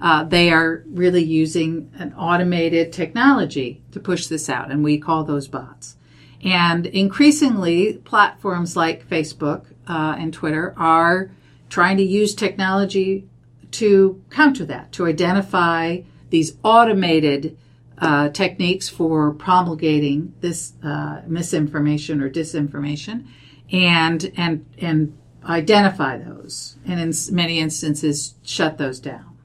Uh, 0.00 0.24
they 0.24 0.50
are 0.50 0.84
really 0.88 1.22
using 1.22 1.90
an 1.94 2.12
automated 2.14 2.92
technology 2.92 3.82
to 3.92 4.00
push 4.00 4.26
this 4.26 4.48
out, 4.48 4.70
and 4.70 4.84
we 4.84 4.98
call 4.98 5.24
those 5.24 5.48
bots. 5.48 5.96
And 6.42 6.86
increasingly, 6.86 7.94
platforms 7.94 8.76
like 8.76 9.08
Facebook 9.08 9.66
uh, 9.88 10.16
and 10.18 10.32
Twitter 10.32 10.74
are 10.76 11.30
trying 11.70 11.96
to 11.96 12.02
use 12.02 12.34
technology 12.34 13.26
to 13.70 14.22
counter 14.30 14.64
that, 14.66 14.92
to 14.92 15.06
identify 15.06 16.00
these 16.30 16.56
automated 16.62 17.56
uh, 17.98 18.28
techniques 18.30 18.88
for 18.88 19.32
promulgating 19.32 20.34
this 20.40 20.72
uh, 20.82 21.22
misinformation 21.26 22.20
or 22.20 22.30
disinformation, 22.30 23.26
and 23.70 24.32
and 24.36 24.66
and 24.78 25.16
identify 25.44 26.18
those, 26.18 26.76
and 26.86 27.00
in 27.00 27.12
many 27.34 27.58
instances, 27.58 28.34
shut 28.42 28.78
those 28.78 29.00
down. 29.00 29.36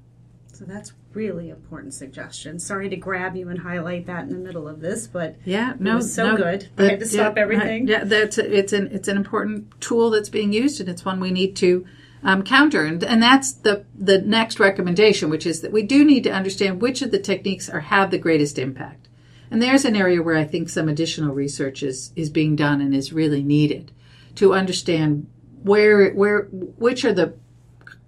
So 0.53 0.65
that's 0.65 0.93
really 1.13 1.49
important 1.49 1.93
suggestion. 1.93 2.59
Sorry 2.59 2.89
to 2.89 2.95
grab 2.95 3.35
you 3.35 3.49
and 3.49 3.59
highlight 3.59 4.05
that 4.07 4.23
in 4.23 4.29
the 4.29 4.39
middle 4.39 4.67
of 4.67 4.81
this, 4.81 5.07
but 5.07 5.35
yeah, 5.45 5.73
no, 5.79 5.99
so 5.99 6.31
no, 6.31 6.37
good. 6.37 6.69
I 6.77 6.83
had 6.83 6.99
to 6.99 7.05
stop 7.05 7.35
yeah, 7.35 7.41
everything. 7.41 7.87
yeah, 7.87 8.03
that's 8.03 8.37
it's 8.37 8.73
an 8.73 8.89
it's 8.91 9.07
an 9.07 9.17
important 9.17 9.79
tool 9.81 10.09
that's 10.09 10.29
being 10.29 10.53
used, 10.53 10.79
and 10.79 10.89
it's 10.89 11.05
one 11.05 11.19
we 11.19 11.31
need 11.31 11.55
to 11.57 11.85
um, 12.23 12.43
counter. 12.43 12.85
And, 12.85 13.03
and 13.03 13.21
that's 13.21 13.53
the 13.53 13.85
the 13.95 14.19
next 14.21 14.59
recommendation, 14.59 15.29
which 15.29 15.45
is 15.45 15.61
that 15.61 15.71
we 15.71 15.83
do 15.83 16.03
need 16.03 16.23
to 16.23 16.31
understand 16.31 16.81
which 16.81 17.01
of 17.01 17.11
the 17.11 17.19
techniques 17.19 17.69
are 17.69 17.81
have 17.81 18.11
the 18.11 18.17
greatest 18.17 18.59
impact. 18.59 19.07
And 19.51 19.61
there's 19.61 19.85
an 19.85 19.95
area 19.95 20.21
where 20.21 20.37
I 20.37 20.43
think 20.43 20.69
some 20.69 20.89
additional 20.89 21.33
research 21.33 21.81
is 21.83 22.11
is 22.15 22.29
being 22.29 22.55
done 22.55 22.81
and 22.81 22.93
is 22.93 23.13
really 23.13 23.43
needed 23.43 23.91
to 24.35 24.53
understand 24.53 25.27
where 25.63 26.11
where 26.11 26.43
which 26.51 27.03
are 27.03 27.13
the 27.13 27.33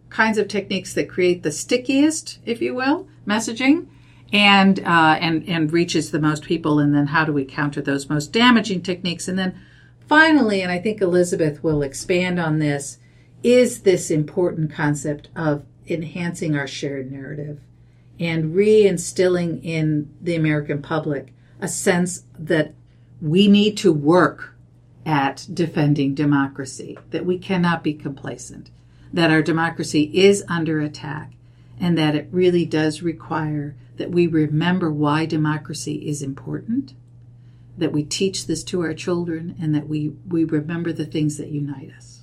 kinds 0.10 0.38
of 0.38 0.48
techniques 0.48 0.94
that 0.94 1.10
create 1.10 1.42
the 1.42 1.52
stickiest, 1.52 2.40
if 2.46 2.62
you 2.62 2.76
will, 2.76 3.08
messaging, 3.26 3.88
and 4.32 4.80
uh, 4.82 5.18
and 5.20 5.48
and 5.48 5.74
reaches 5.74 6.12
the 6.12 6.20
most 6.20 6.44
people, 6.44 6.80
and 6.80 6.94
then 6.94 7.08
how 7.08 7.26
do 7.26 7.34
we 7.34 7.46
counter 7.46 7.82
those 7.82 8.10
most 8.10 8.32
damaging 8.32 8.82
techniques, 8.82 9.28
and 9.28 9.40
then 9.40 9.60
finally, 10.08 10.62
and 10.62 10.72
I 10.72 10.80
think 10.80 11.02
Elizabeth 11.02 11.64
will 11.64 11.82
expand 11.82 12.40
on 12.40 12.60
this, 12.60 12.98
is 13.44 13.82
this 13.82 14.12
important 14.12 14.72
concept 14.72 15.30
of 15.36 15.66
enhancing 15.88 16.56
our 16.56 16.68
shared 16.68 17.12
narrative 17.12 17.60
and 18.20 18.54
reinstilling 18.56 19.64
in 19.64 20.14
the 20.22 20.36
American 20.36 20.82
public 20.82 21.34
a 21.60 21.68
sense 21.68 22.24
that 22.38 22.74
we 23.22 23.48
need 23.48 23.78
to 23.78 23.92
work 23.92 24.56
at 25.06 25.48
defending 25.54 26.14
democracy, 26.14 26.98
that 27.10 27.26
we 27.26 27.38
cannot 27.38 27.84
be 27.84 27.94
complacent 27.94 28.70
that 29.14 29.32
our 29.32 29.42
democracy 29.42 30.10
is 30.14 30.44
under 30.48 30.80
attack 30.80 31.34
and 31.80 31.98
that 31.98 32.16
it 32.16 32.28
really 32.32 32.66
does 32.66 33.02
require 33.02 33.76
that 33.98 34.12
we 34.12 34.28
remember 34.28 34.92
why 34.92 35.26
democracy 35.26 36.08
is 36.08 36.22
important, 36.22 36.94
that 37.78 37.92
we 37.92 38.04
teach 38.04 38.48
this 38.48 38.64
to 38.64 38.82
our 38.82 38.94
children, 38.94 39.56
and 39.60 39.76
that 39.76 39.88
we, 39.88 40.10
we 40.28 40.44
remember 40.44 40.94
the 40.94 41.06
things 41.06 41.38
that 41.38 41.50
unite 41.50 41.92
us. 41.96 42.21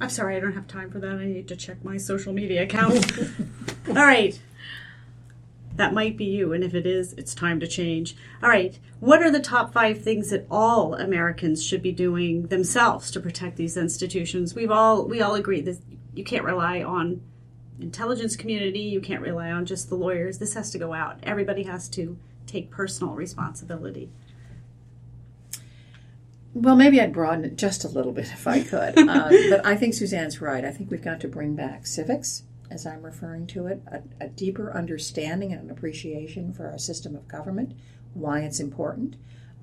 I'm 0.00 0.10
sorry, 0.10 0.36
I 0.36 0.40
don't 0.40 0.52
have 0.52 0.68
time 0.68 0.90
for 0.90 0.98
that. 0.98 1.16
I 1.16 1.26
need 1.26 1.48
to 1.48 1.56
check 1.56 1.84
my 1.84 1.96
social 1.96 2.32
media 2.32 2.62
account. 2.62 3.12
All 3.88 3.94
right. 3.94 4.38
That 5.74 5.92
might 5.92 6.16
be 6.16 6.24
you, 6.24 6.52
and 6.54 6.64
if 6.64 6.74
it 6.74 6.86
is, 6.86 7.12
it's 7.14 7.34
time 7.34 7.60
to 7.60 7.66
change. 7.66 8.16
All 8.42 8.48
right. 8.48 8.78
What 9.00 9.22
are 9.22 9.30
the 9.30 9.40
top 9.40 9.74
five 9.74 10.02
things 10.02 10.30
that 10.30 10.46
all 10.50 10.94
Americans 10.94 11.62
should 11.62 11.82
be 11.82 11.92
doing 11.92 12.46
themselves 12.46 13.10
to 13.10 13.20
protect 13.20 13.56
these 13.56 13.76
institutions? 13.76 14.54
We've 14.54 14.70
all 14.70 15.06
we 15.06 15.20
all 15.20 15.34
agree 15.34 15.60
that 15.60 15.78
you 16.14 16.24
can't 16.24 16.44
rely 16.44 16.82
on 16.82 17.20
intelligence 17.78 18.36
community 18.36 18.80
you 18.80 19.00
can't 19.00 19.20
rely 19.22 19.50
on 19.50 19.66
just 19.66 19.88
the 19.88 19.94
lawyers 19.94 20.38
this 20.38 20.54
has 20.54 20.70
to 20.70 20.78
go 20.78 20.94
out 20.94 21.18
everybody 21.22 21.64
has 21.64 21.88
to 21.88 22.16
take 22.46 22.70
personal 22.70 23.14
responsibility 23.14 24.10
well 26.62 26.76
maybe 26.76 27.00
i'd 27.00 27.12
broaden 27.12 27.44
it 27.44 27.56
just 27.56 27.84
a 27.84 27.88
little 27.88 28.12
bit 28.12 28.24
if 28.32 28.46
i 28.46 28.62
could. 28.62 28.94
Uh, 29.08 29.30
but 29.50 29.64
i 29.64 29.76
think 29.76 29.94
suzanne's 29.94 30.40
right. 30.40 30.64
I 30.64 30.70
think 30.70 30.90
we've 30.90 31.02
got 31.02 31.20
to 31.20 31.28
bring 31.28 31.54
back 31.54 31.86
civics 31.86 32.42
as 32.70 32.86
i'm 32.86 33.02
referring 33.02 33.46
to 33.48 33.66
it 33.66 33.82
a, 33.86 34.02
a 34.24 34.28
deeper 34.28 34.72
understanding 34.72 35.52
and 35.52 35.62
an 35.62 35.70
appreciation 35.70 36.52
for 36.52 36.68
our 36.68 36.78
system 36.78 37.14
of 37.14 37.28
government 37.28 37.74
why 38.16 38.40
it's 38.40 38.60
important. 38.60 39.16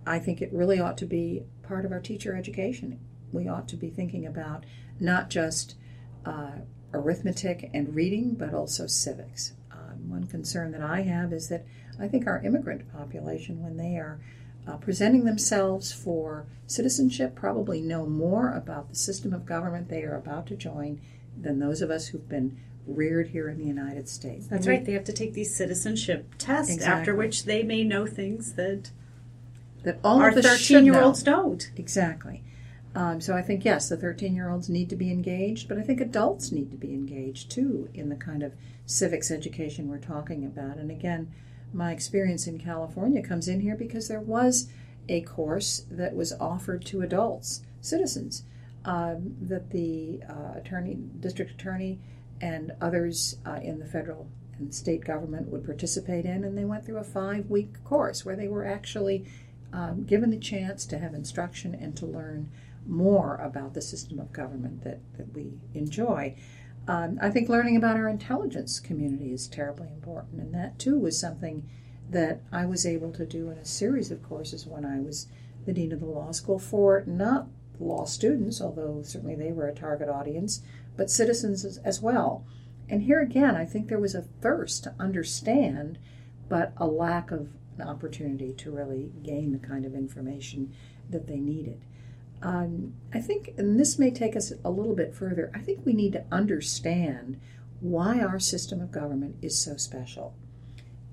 I 0.05 0.19
think 0.19 0.41
it 0.41 0.53
really 0.53 0.79
ought 0.79 0.97
to 0.99 1.05
be 1.05 1.43
part 1.63 1.85
of 1.85 1.91
our 1.91 1.99
teacher 1.99 2.35
education. 2.35 2.99
We 3.31 3.47
ought 3.47 3.67
to 3.69 3.75
be 3.75 3.89
thinking 3.89 4.25
about 4.25 4.65
not 4.99 5.29
just 5.29 5.75
uh, 6.25 6.59
arithmetic 6.93 7.69
and 7.73 7.95
reading, 7.95 8.35
but 8.35 8.53
also 8.53 8.85
civics. 8.87 9.53
Um, 9.71 10.09
one 10.09 10.25
concern 10.25 10.71
that 10.71 10.81
I 10.81 11.01
have 11.01 11.33
is 11.33 11.49
that 11.49 11.65
I 11.99 12.07
think 12.07 12.27
our 12.27 12.41
immigrant 12.41 12.91
population, 12.93 13.63
when 13.63 13.77
they 13.77 13.95
are 13.97 14.19
uh, 14.67 14.77
presenting 14.77 15.25
themselves 15.25 15.91
for 15.91 16.45
citizenship, 16.67 17.35
probably 17.35 17.81
know 17.81 18.05
more 18.05 18.53
about 18.53 18.89
the 18.89 18.95
system 18.95 19.33
of 19.33 19.45
government 19.45 19.89
they 19.89 20.03
are 20.03 20.15
about 20.15 20.47
to 20.47 20.55
join 20.55 21.01
than 21.39 21.59
those 21.59 21.81
of 21.81 21.89
us 21.89 22.07
who've 22.07 22.29
been 22.29 22.57
reared 22.85 23.29
here 23.29 23.49
in 23.49 23.57
the 23.57 23.65
United 23.65 24.09
States. 24.09 24.47
That's 24.47 24.67
right. 24.67 24.83
They 24.85 24.93
have 24.93 25.05
to 25.05 25.13
take 25.13 25.33
these 25.33 25.55
citizenship 25.55 26.35
tests, 26.37 26.73
exactly. 26.73 26.99
after 26.99 27.15
which 27.15 27.45
they 27.45 27.63
may 27.63 27.83
know 27.83 28.05
things 28.05 28.53
that 28.53 28.91
that 29.83 29.99
all 30.03 30.21
our 30.21 30.31
thirteen-year-olds 30.31 31.23
don't. 31.23 31.71
Exactly. 31.75 32.43
Um, 32.95 33.21
so 33.21 33.35
I 33.35 33.41
think 33.41 33.65
yes, 33.65 33.89
the 33.89 33.97
thirteen-year-olds 33.97 34.69
need 34.69 34.89
to 34.89 34.95
be 34.95 35.11
engaged, 35.11 35.67
but 35.67 35.77
I 35.77 35.81
think 35.81 35.99
adults 35.99 36.51
need 36.51 36.71
to 36.71 36.77
be 36.77 36.93
engaged 36.93 37.49
too 37.51 37.89
in 37.93 38.09
the 38.09 38.15
kind 38.15 38.43
of 38.43 38.53
civics 38.85 39.31
education 39.31 39.89
we're 39.89 39.97
talking 39.97 40.45
about. 40.45 40.77
And 40.77 40.91
again, 40.91 41.31
my 41.73 41.91
experience 41.91 42.47
in 42.47 42.59
California 42.59 43.21
comes 43.21 43.47
in 43.47 43.59
here 43.59 43.75
because 43.75 44.07
there 44.07 44.21
was 44.21 44.69
a 45.09 45.21
course 45.21 45.85
that 45.89 46.15
was 46.15 46.33
offered 46.33 46.85
to 46.85 47.01
adults, 47.01 47.61
citizens, 47.81 48.43
um, 48.85 49.35
that 49.41 49.71
the 49.71 50.21
uh, 50.29 50.57
attorney, 50.57 50.97
district 51.19 51.51
attorney, 51.51 51.99
and 52.41 52.71
others 52.81 53.37
uh, 53.45 53.59
in 53.61 53.79
the 53.79 53.85
federal 53.85 54.27
and 54.57 54.73
state 54.73 55.03
government 55.03 55.47
would 55.49 55.65
participate 55.65 56.25
in, 56.25 56.43
and 56.43 56.57
they 56.57 56.65
went 56.65 56.85
through 56.85 56.97
a 56.97 57.03
five-week 57.03 57.83
course 57.83 58.25
where 58.25 58.35
they 58.35 58.47
were 58.47 58.65
actually 58.65 59.25
um, 59.71 60.03
given 60.03 60.29
the 60.29 60.37
chance 60.37 60.85
to 60.85 60.99
have 60.99 61.13
instruction 61.13 61.73
and 61.73 61.95
to 61.97 62.05
learn 62.05 62.49
more 62.85 63.35
about 63.37 63.73
the 63.73 63.81
system 63.81 64.19
of 64.19 64.31
government 64.31 64.83
that, 64.83 64.99
that 65.17 65.33
we 65.33 65.53
enjoy. 65.73 66.35
Um, 66.87 67.17
I 67.21 67.29
think 67.29 67.47
learning 67.47 67.77
about 67.77 67.95
our 67.95 68.09
intelligence 68.09 68.79
community 68.79 69.31
is 69.31 69.47
terribly 69.47 69.87
important, 69.87 70.41
and 70.41 70.53
that 70.53 70.79
too 70.79 70.99
was 70.99 71.17
something 71.17 71.69
that 72.09 72.41
I 72.51 72.65
was 72.65 72.85
able 72.85 73.11
to 73.13 73.25
do 73.25 73.49
in 73.49 73.57
a 73.57 73.65
series 73.65 74.11
of 74.11 74.21
courses 74.21 74.67
when 74.67 74.85
I 74.85 74.99
was 74.99 75.27
the 75.65 75.73
dean 75.73 75.93
of 75.93 76.01
the 76.01 76.05
law 76.05 76.31
school 76.31 76.59
for 76.59 77.03
not 77.07 77.47
law 77.79 78.05
students, 78.05 78.61
although 78.61 79.01
certainly 79.01 79.35
they 79.35 79.51
were 79.51 79.67
a 79.67 79.73
target 79.73 80.09
audience, 80.09 80.61
but 80.97 81.09
citizens 81.09 81.63
as, 81.63 81.77
as 81.79 82.01
well. 82.01 82.45
And 82.89 83.03
here 83.03 83.21
again, 83.21 83.55
I 83.55 83.65
think 83.65 83.87
there 83.87 83.99
was 83.99 84.13
a 84.13 84.21
thirst 84.21 84.83
to 84.83 84.95
understand, 84.99 85.97
but 86.49 86.73
a 86.77 86.85
lack 86.85 87.31
of 87.31 87.49
an 87.77 87.87
opportunity 87.87 88.53
to 88.53 88.71
really 88.71 89.11
gain 89.23 89.51
the 89.51 89.67
kind 89.67 89.85
of 89.85 89.95
information 89.95 90.73
that 91.09 91.27
they 91.27 91.39
needed. 91.39 91.81
Um, 92.43 92.95
I 93.13 93.21
think, 93.21 93.53
and 93.57 93.79
this 93.79 93.97
may 93.97 94.11
take 94.11 94.35
us 94.35 94.51
a 94.65 94.69
little 94.69 94.95
bit 94.95 95.15
further, 95.15 95.49
I 95.55 95.59
think 95.59 95.85
we 95.85 95.93
need 95.93 96.11
to 96.11 96.25
understand 96.29 97.39
why 97.79 98.19
our 98.19 98.39
system 98.39 98.81
of 98.81 98.91
government 98.91 99.37
is 99.41 99.57
so 99.57 99.77
special. 99.77 100.35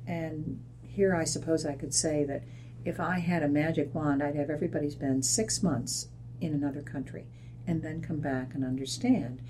And 0.08 0.60
here 0.82 1.14
I 1.14 1.22
suppose 1.22 1.64
I 1.64 1.76
could 1.76 1.94
say 1.94 2.24
that 2.24 2.42
if 2.84 2.98
I 2.98 3.20
had 3.20 3.44
a 3.44 3.48
magic 3.48 3.94
wand, 3.94 4.22
I'd 4.22 4.34
have 4.34 4.50
everybody 4.50 4.90
spend 4.90 5.24
six 5.24 5.62
months 5.62 6.08
in 6.40 6.52
another 6.52 6.82
country 6.82 7.26
and 7.64 7.82
then 7.82 8.02
come 8.02 8.18
back 8.18 8.54
and 8.54 8.64
understand. 8.64 9.40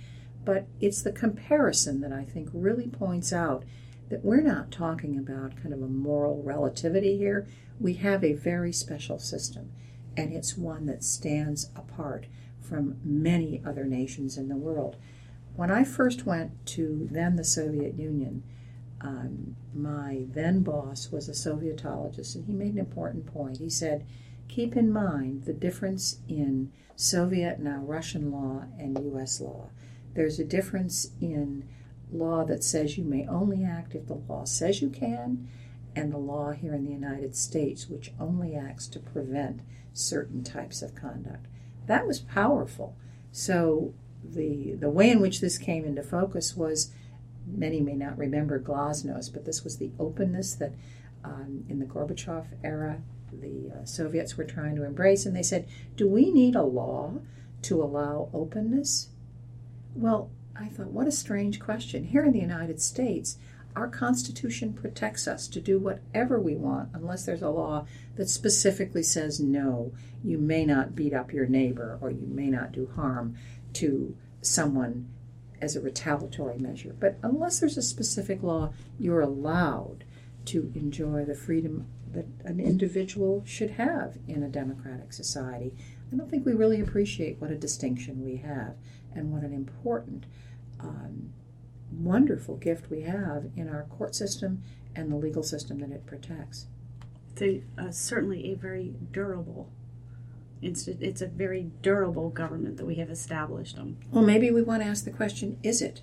But 0.45 0.67
it's 0.81 1.01
the 1.01 1.13
comparison 1.13 2.03
that 2.03 2.13
I 2.13 2.25
think 2.25 2.51
really 2.53 2.89
points 2.89 3.33
out 3.33 3.65
that 4.11 4.25
we're 4.25 4.43
not 4.43 4.71
talking 4.71 5.17
about 5.17 5.57
kind 5.57 5.73
of 5.73 5.81
a 5.81 5.87
moral 5.87 6.43
relativity 6.43 7.17
here. 7.17 7.47
We 7.79 7.95
have 7.95 8.23
a 8.23 8.35
very 8.35 8.73
special 8.73 9.19
system 9.19 9.73
and 10.17 10.33
it's 10.33 10.57
one 10.57 10.87
that 10.87 11.05
stands 11.05 11.71
apart 11.77 12.27
from 12.61 12.99
many 13.05 13.63
other 13.67 13.85
nations 13.85 14.37
in 14.37 14.49
the 14.49 14.57
world. 14.57 14.97
When 15.57 15.71
I 15.71 15.85
first 15.85 16.27
went 16.27 16.67
to 16.67 17.09
then 17.11 17.37
the 17.37 17.45
Soviet 17.45 17.95
Union, 17.95 18.43
um, 19.01 19.57
my 19.75 20.27
then 20.31 20.63
boss 20.63 21.11
was 21.11 21.29
a 21.29 21.33
Sovietologist, 21.33 22.35
and 22.35 22.47
he 22.47 22.53
made 22.53 22.73
an 22.73 22.79
important 22.79 23.27
point. 23.27 23.59
He 23.59 23.71
said, 23.71 24.07
Keep 24.49 24.77
in 24.77 24.93
mind 24.93 25.45
the 25.45 25.53
difference 25.53 26.19
in 26.29 26.73
Soviet, 26.97 27.61
now 27.61 27.81
Russian 27.81 28.31
law, 28.31 28.65
and 28.79 28.99
U.S. 28.99 29.41
law. 29.41 29.71
There's 30.15 30.39
a 30.39 30.45
difference 30.45 31.13
in 31.21 31.69
law 32.13 32.45
that 32.45 32.65
says 32.65 32.99
you 32.99 33.05
may 33.05 33.27
only 33.27 33.65
act 33.65 33.95
if 33.95 34.07
the 34.07 34.15
law 34.15 34.45
says 34.45 34.83
you 34.83 34.91
can, 34.91 35.49
and 35.95 36.13
the 36.13 36.19
law 36.19 36.51
here 36.51 36.75
in 36.75 36.85
the 36.85 36.93
United 36.93 37.35
States, 37.37 37.89
which 37.89 38.13
only 38.21 38.55
acts 38.55 38.87
to 38.89 38.99
prevent 38.99 39.61
certain 39.93 40.43
types 40.43 40.83
of 40.83 40.95
conduct. 40.95 41.47
That 41.87 42.07
was 42.07 42.21
powerful. 42.21 42.97
So 43.33 43.95
the 44.23 44.75
the 44.75 44.91
way 44.91 45.11
in 45.11 45.21
which 45.21 45.41
this 45.41 45.59
came 45.59 45.85
into 45.85 46.03
focus 46.03 46.57
was 46.57 46.93
many 47.47 47.81
may 47.81 47.95
not 47.95 48.19
remember 48.19 48.61
glasnost, 48.61 49.33
but 49.33 49.45
this 49.45 49.65
was 49.65 49.79
the 49.79 49.91
openness 49.99 50.55
that 50.55 50.73
um, 51.25 51.65
in 51.69 51.79
the 51.79 51.87
Gorbachev 51.87 52.47
era 52.63 53.03
the 53.33 53.71
uh, 53.73 53.85
Soviets 53.85 54.37
were 54.37 54.45
trying 54.45 54.75
to 54.77 54.85
embrace, 54.85 55.25
and 55.25 55.35
they 55.37 55.43
said, 55.43 55.69
"Do 55.97 56.09
we 56.09 56.33
need 56.33 56.57
a 56.57 56.63
law 56.63 57.15
to 57.63 57.83
allow 57.83 58.29
openness?" 58.33 59.09
Well, 59.95 60.31
I 60.57 60.69
thought, 60.69 60.89
what 60.89 61.07
a 61.07 61.13
strange 61.13 61.59
question. 61.59 62.05
Here 62.05 62.25
in 62.25 62.33
the 62.33 62.41
United 62.41 62.81
States, 62.81 63.39
our 63.77 63.89
Constitution 63.89 64.73
protects 64.73 65.29
us 65.29 65.47
to 65.49 65.61
do 65.61 65.79
whatever 65.79 66.41
we 66.41 66.57
want 66.57 66.91
unless 66.93 67.27
there's 67.27 67.43
a 67.43 67.51
law 67.51 67.87
that 68.17 68.29
specifically 68.29 69.03
says 69.03 69.41
no, 69.41 69.93
you 70.25 70.39
may 70.39 70.65
not 70.65 70.95
beat 70.95 71.15
up 71.15 71.33
your 71.33 71.47
neighbor 71.47 71.99
or 72.01 72.11
you 72.11 72.27
may 72.27 72.49
not 72.49 72.73
do 72.73 72.91
harm 72.95 73.37
to 73.75 74.17
someone 74.43 75.09
as 75.61 75.77
a 75.77 75.81
retaliatory 75.81 76.59
measure. 76.59 76.95
But 76.99 77.19
unless 77.23 77.61
there's 77.61 77.77
a 77.77 77.83
specific 77.83 78.43
law, 78.43 78.73
you're 78.99 79.21
allowed 79.21 80.05
to 80.47 80.73
enjoy 80.75 81.25
the 81.25 81.35
freedom 81.35 81.87
that 82.13 82.27
an 82.45 82.59
individual 82.59 83.43
should 83.47 83.73
have 83.73 84.19
in 84.27 84.43
a 84.43 84.49
democratic 84.49 85.13
society. 85.13 85.75
I 86.13 86.17
don't 86.17 86.31
think 86.31 86.45
we 86.45 86.53
really 86.53 86.81
appreciate 86.81 87.41
what 87.41 87.51
a 87.51 87.57
distinction 87.57 88.25
we 88.25 88.37
have 88.37 88.75
and 89.15 89.33
what 89.33 89.43
an 89.43 89.53
important 89.53 90.25
um, 90.81 91.33
wonderful 91.93 92.57
gift 92.57 92.91
we 92.91 93.03
have 93.03 93.47
in 93.57 93.69
our 93.69 93.85
court 93.85 94.15
system 94.15 94.63
and 94.95 95.11
the 95.11 95.17
legal 95.17 95.43
system 95.43 95.81
that 95.81 95.91
it 95.91 96.07
protects. 96.07 96.67
It's 97.33 97.43
a, 97.43 97.63
uh, 97.79 97.91
certainly 97.91 98.53
a 98.53 98.55
very 98.55 98.95
durable 99.13 99.71
it's 100.63 101.23
a 101.23 101.27
very 101.27 101.71
durable 101.83 102.29
government 102.31 102.77
that 102.77 102.85
we 102.85 102.97
have 102.97 103.11
established. 103.11 103.77
Them. 103.77 103.99
Well, 104.11 104.25
maybe 104.25 104.51
we 104.51 104.63
want 104.63 104.83
to 104.83 104.89
ask 104.89 105.05
the 105.05 105.11
question: 105.11 105.59
Is 105.63 105.81
it? 105.81 106.03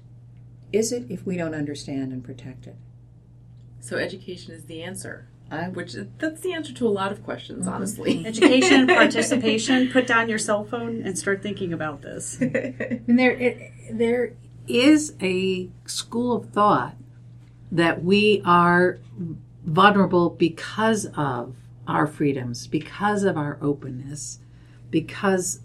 Is 0.73 0.91
it 0.91 1.05
if 1.09 1.25
we 1.25 1.37
don't 1.37 1.53
understand 1.53 2.11
and 2.11 2.23
protect 2.23 2.67
it? 2.67 2.75
So 3.79 3.97
education 3.97 4.53
is 4.53 4.65
the 4.65 4.81
answer. 4.81 5.29
I, 5.49 5.69
which 5.69 5.95
that's 6.17 6.41
the 6.41 6.53
answer 6.53 6.73
to 6.73 6.87
a 6.87 6.89
lot 6.89 7.13
of 7.13 7.23
questions, 7.23 7.65
mm-hmm. 7.65 7.75
honestly. 7.75 8.25
Education, 8.25 8.85
participation. 8.85 9.89
Put 9.89 10.05
down 10.05 10.27
your 10.27 10.39
cell 10.39 10.65
phone 10.65 11.03
and 11.05 11.17
start 11.17 11.41
thinking 11.41 11.71
about 11.71 12.01
this. 12.01 12.37
and 12.41 13.17
there, 13.17 13.31
it, 13.31 13.71
there 13.93 14.33
is 14.67 15.13
a 15.21 15.69
school 15.85 16.35
of 16.35 16.49
thought 16.49 16.95
that 17.71 18.03
we 18.03 18.41
are 18.45 18.99
vulnerable 19.65 20.29
because 20.29 21.05
of 21.17 21.55
our 21.87 22.07
freedoms, 22.07 22.67
because 22.67 23.23
of 23.23 23.37
our 23.37 23.57
openness, 23.61 24.39
because 24.89 25.59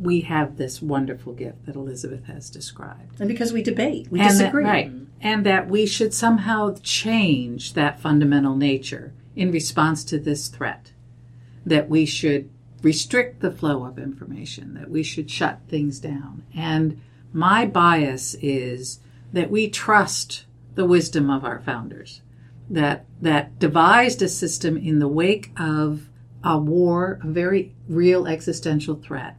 we 0.00 0.22
have 0.22 0.56
this 0.56 0.82
wonderful 0.82 1.32
gift 1.32 1.66
that 1.66 1.76
Elizabeth 1.76 2.24
has 2.24 2.50
described. 2.50 3.20
And 3.20 3.28
because 3.28 3.52
we 3.52 3.62
debate, 3.62 4.08
we 4.10 4.20
and 4.20 4.28
disagree. 4.30 4.64
That, 4.64 4.70
right. 4.70 4.92
And 5.20 5.46
that 5.46 5.68
we 5.68 5.86
should 5.86 6.12
somehow 6.12 6.74
change 6.82 7.74
that 7.74 8.00
fundamental 8.00 8.56
nature 8.56 9.12
in 9.36 9.50
response 9.50 10.04
to 10.04 10.18
this 10.18 10.48
threat. 10.48 10.92
That 11.64 11.88
we 11.88 12.04
should 12.04 12.50
restrict 12.82 13.40
the 13.40 13.50
flow 13.50 13.84
of 13.84 13.98
information, 13.98 14.74
that 14.74 14.90
we 14.90 15.02
should 15.02 15.30
shut 15.30 15.60
things 15.68 15.98
down. 15.98 16.44
And 16.54 17.00
my 17.34 17.66
bias 17.66 18.34
is 18.40 19.00
that 19.32 19.50
we 19.50 19.68
trust 19.68 20.44
the 20.76 20.86
wisdom 20.86 21.28
of 21.28 21.44
our 21.44 21.58
founders 21.60 22.22
that 22.70 23.04
that 23.20 23.58
devised 23.58 24.22
a 24.22 24.28
system 24.28 24.76
in 24.76 25.00
the 25.00 25.08
wake 25.08 25.50
of 25.58 26.08
a 26.42 26.56
war, 26.56 27.18
a 27.22 27.26
very 27.26 27.74
real 27.88 28.26
existential 28.26 28.94
threat. 28.94 29.36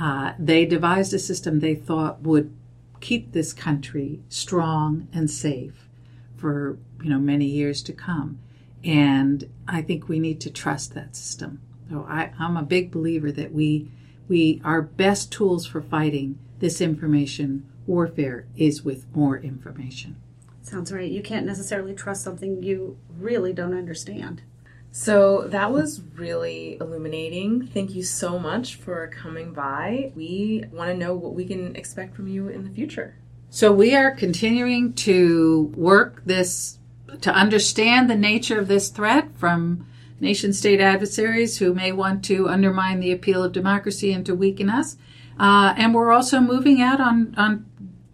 Uh, 0.00 0.32
they 0.38 0.64
devised 0.64 1.12
a 1.12 1.18
system 1.18 1.60
they 1.60 1.74
thought 1.74 2.22
would 2.22 2.54
keep 3.00 3.32
this 3.32 3.52
country 3.52 4.20
strong 4.28 5.06
and 5.12 5.30
safe 5.30 5.88
for 6.36 6.78
you 7.02 7.10
know 7.10 7.18
many 7.18 7.44
years 7.44 7.82
to 7.82 7.92
come. 7.92 8.38
And 8.82 9.50
I 9.66 9.82
think 9.82 10.08
we 10.08 10.18
need 10.18 10.40
to 10.42 10.50
trust 10.50 10.94
that 10.94 11.14
system. 11.14 11.60
So 11.90 12.06
I, 12.08 12.32
I'm 12.38 12.56
a 12.56 12.62
big 12.62 12.90
believer 12.90 13.30
that 13.32 13.52
we 13.52 13.90
we 14.28 14.62
our 14.64 14.80
best 14.80 15.30
tools 15.30 15.66
for 15.66 15.82
fighting 15.82 16.38
this 16.58 16.80
information 16.80 17.68
warfare 17.86 18.46
is 18.56 18.82
with 18.82 19.06
more 19.14 19.38
information. 19.38 20.16
Sounds 20.62 20.92
right. 20.92 21.10
You 21.10 21.22
can't 21.22 21.46
necessarily 21.46 21.94
trust 21.94 22.22
something 22.22 22.62
you 22.62 22.98
really 23.18 23.52
don't 23.52 23.76
understand. 23.76 24.42
So 24.90 25.46
that 25.48 25.72
was 25.72 26.02
really 26.14 26.76
illuminating. 26.80 27.66
Thank 27.66 27.94
you 27.94 28.02
so 28.02 28.38
much 28.38 28.76
for 28.76 29.06
coming 29.08 29.52
by. 29.52 30.12
We 30.14 30.64
want 30.72 30.90
to 30.90 30.96
know 30.96 31.14
what 31.14 31.34
we 31.34 31.46
can 31.46 31.76
expect 31.76 32.14
from 32.14 32.26
you 32.28 32.48
in 32.48 32.64
the 32.64 32.70
future. 32.70 33.16
So 33.50 33.72
we 33.72 33.94
are 33.94 34.10
continuing 34.10 34.92
to 34.94 35.72
work 35.76 36.22
this 36.26 36.78
to 37.22 37.32
understand 37.32 38.10
the 38.10 38.16
nature 38.16 38.58
of 38.58 38.68
this 38.68 38.90
threat 38.90 39.28
from 39.36 39.86
nation 40.20 40.52
state 40.52 40.80
adversaries 40.80 41.58
who 41.58 41.72
may 41.72 41.92
want 41.92 42.24
to 42.24 42.48
undermine 42.48 43.00
the 43.00 43.12
appeal 43.12 43.42
of 43.42 43.52
democracy 43.52 44.12
and 44.12 44.26
to 44.26 44.34
weaken 44.34 44.68
us. 44.68 44.96
Uh, 45.38 45.74
and 45.76 45.94
we're 45.94 46.12
also 46.12 46.40
moving 46.40 46.80
out 46.80 47.00
on, 47.00 47.34
on 47.36 47.64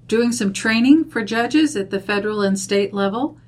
doing 0.09 0.33
some 0.33 0.53
training 0.53 1.05
for 1.05 1.25
judges 1.25 1.77
at 1.77 1.91
the 1.91 2.01
federal 2.01 2.43
and 2.43 2.59
state 2.59 2.93
level 2.93 3.39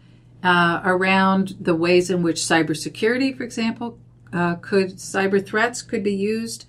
uh, 0.42 0.80
around 0.84 1.56
the 1.60 1.74
ways 1.74 2.08
in 2.10 2.22
which 2.22 2.36
cybersecurity, 2.36 3.36
for 3.36 3.42
example, 3.42 3.98
uh, 4.32 4.54
could 4.56 4.96
cyber 4.96 5.44
threats 5.44 5.82
could 5.82 6.02
be 6.02 6.14
used 6.14 6.66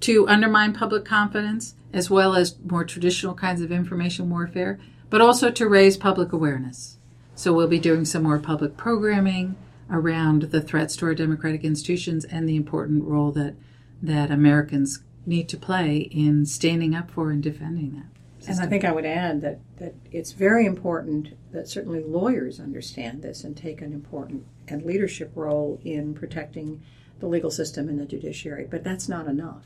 to 0.00 0.26
undermine 0.28 0.72
public 0.72 1.04
confidence, 1.04 1.74
as 1.92 2.08
well 2.08 2.34
as 2.34 2.56
more 2.64 2.84
traditional 2.84 3.34
kinds 3.34 3.60
of 3.60 3.70
information 3.70 4.30
warfare, 4.30 4.78
but 5.10 5.20
also 5.20 5.50
to 5.50 5.68
raise 5.68 5.96
public 5.96 6.32
awareness. 6.32 6.96
So 7.34 7.52
we'll 7.52 7.68
be 7.68 7.78
doing 7.78 8.04
some 8.04 8.22
more 8.22 8.38
public 8.38 8.76
programming 8.76 9.56
around 9.90 10.42
the 10.42 10.60
threats 10.60 10.96
to 10.96 11.06
our 11.06 11.14
democratic 11.14 11.64
institutions 11.64 12.24
and 12.24 12.48
the 12.48 12.56
important 12.56 13.04
role 13.04 13.32
that 13.32 13.54
that 14.02 14.30
Americans 14.30 15.02
need 15.26 15.48
to 15.48 15.56
play 15.56 15.98
in 15.98 16.46
standing 16.46 16.94
up 16.94 17.10
for 17.10 17.30
and 17.30 17.42
defending 17.42 17.92
that. 17.92 18.06
System. 18.38 18.54
And 18.54 18.64
I 18.64 18.70
think 18.70 18.84
I 18.84 18.92
would 18.92 19.04
add 19.04 19.42
that, 19.42 19.60
that 19.76 19.94
it's 20.10 20.32
very 20.32 20.64
important 20.64 21.36
that 21.52 21.68
certainly 21.68 22.02
lawyers 22.02 22.58
understand 22.58 23.22
this 23.22 23.44
and 23.44 23.54
take 23.54 23.82
an 23.82 23.92
important 23.92 24.46
and 24.66 24.82
leadership 24.82 25.32
role 25.34 25.78
in 25.84 26.14
protecting 26.14 26.82
the 27.18 27.26
legal 27.26 27.50
system 27.50 27.88
and 27.88 28.00
the 28.00 28.06
judiciary. 28.06 28.66
But 28.68 28.82
that's 28.82 29.08
not 29.08 29.26
enough. 29.26 29.64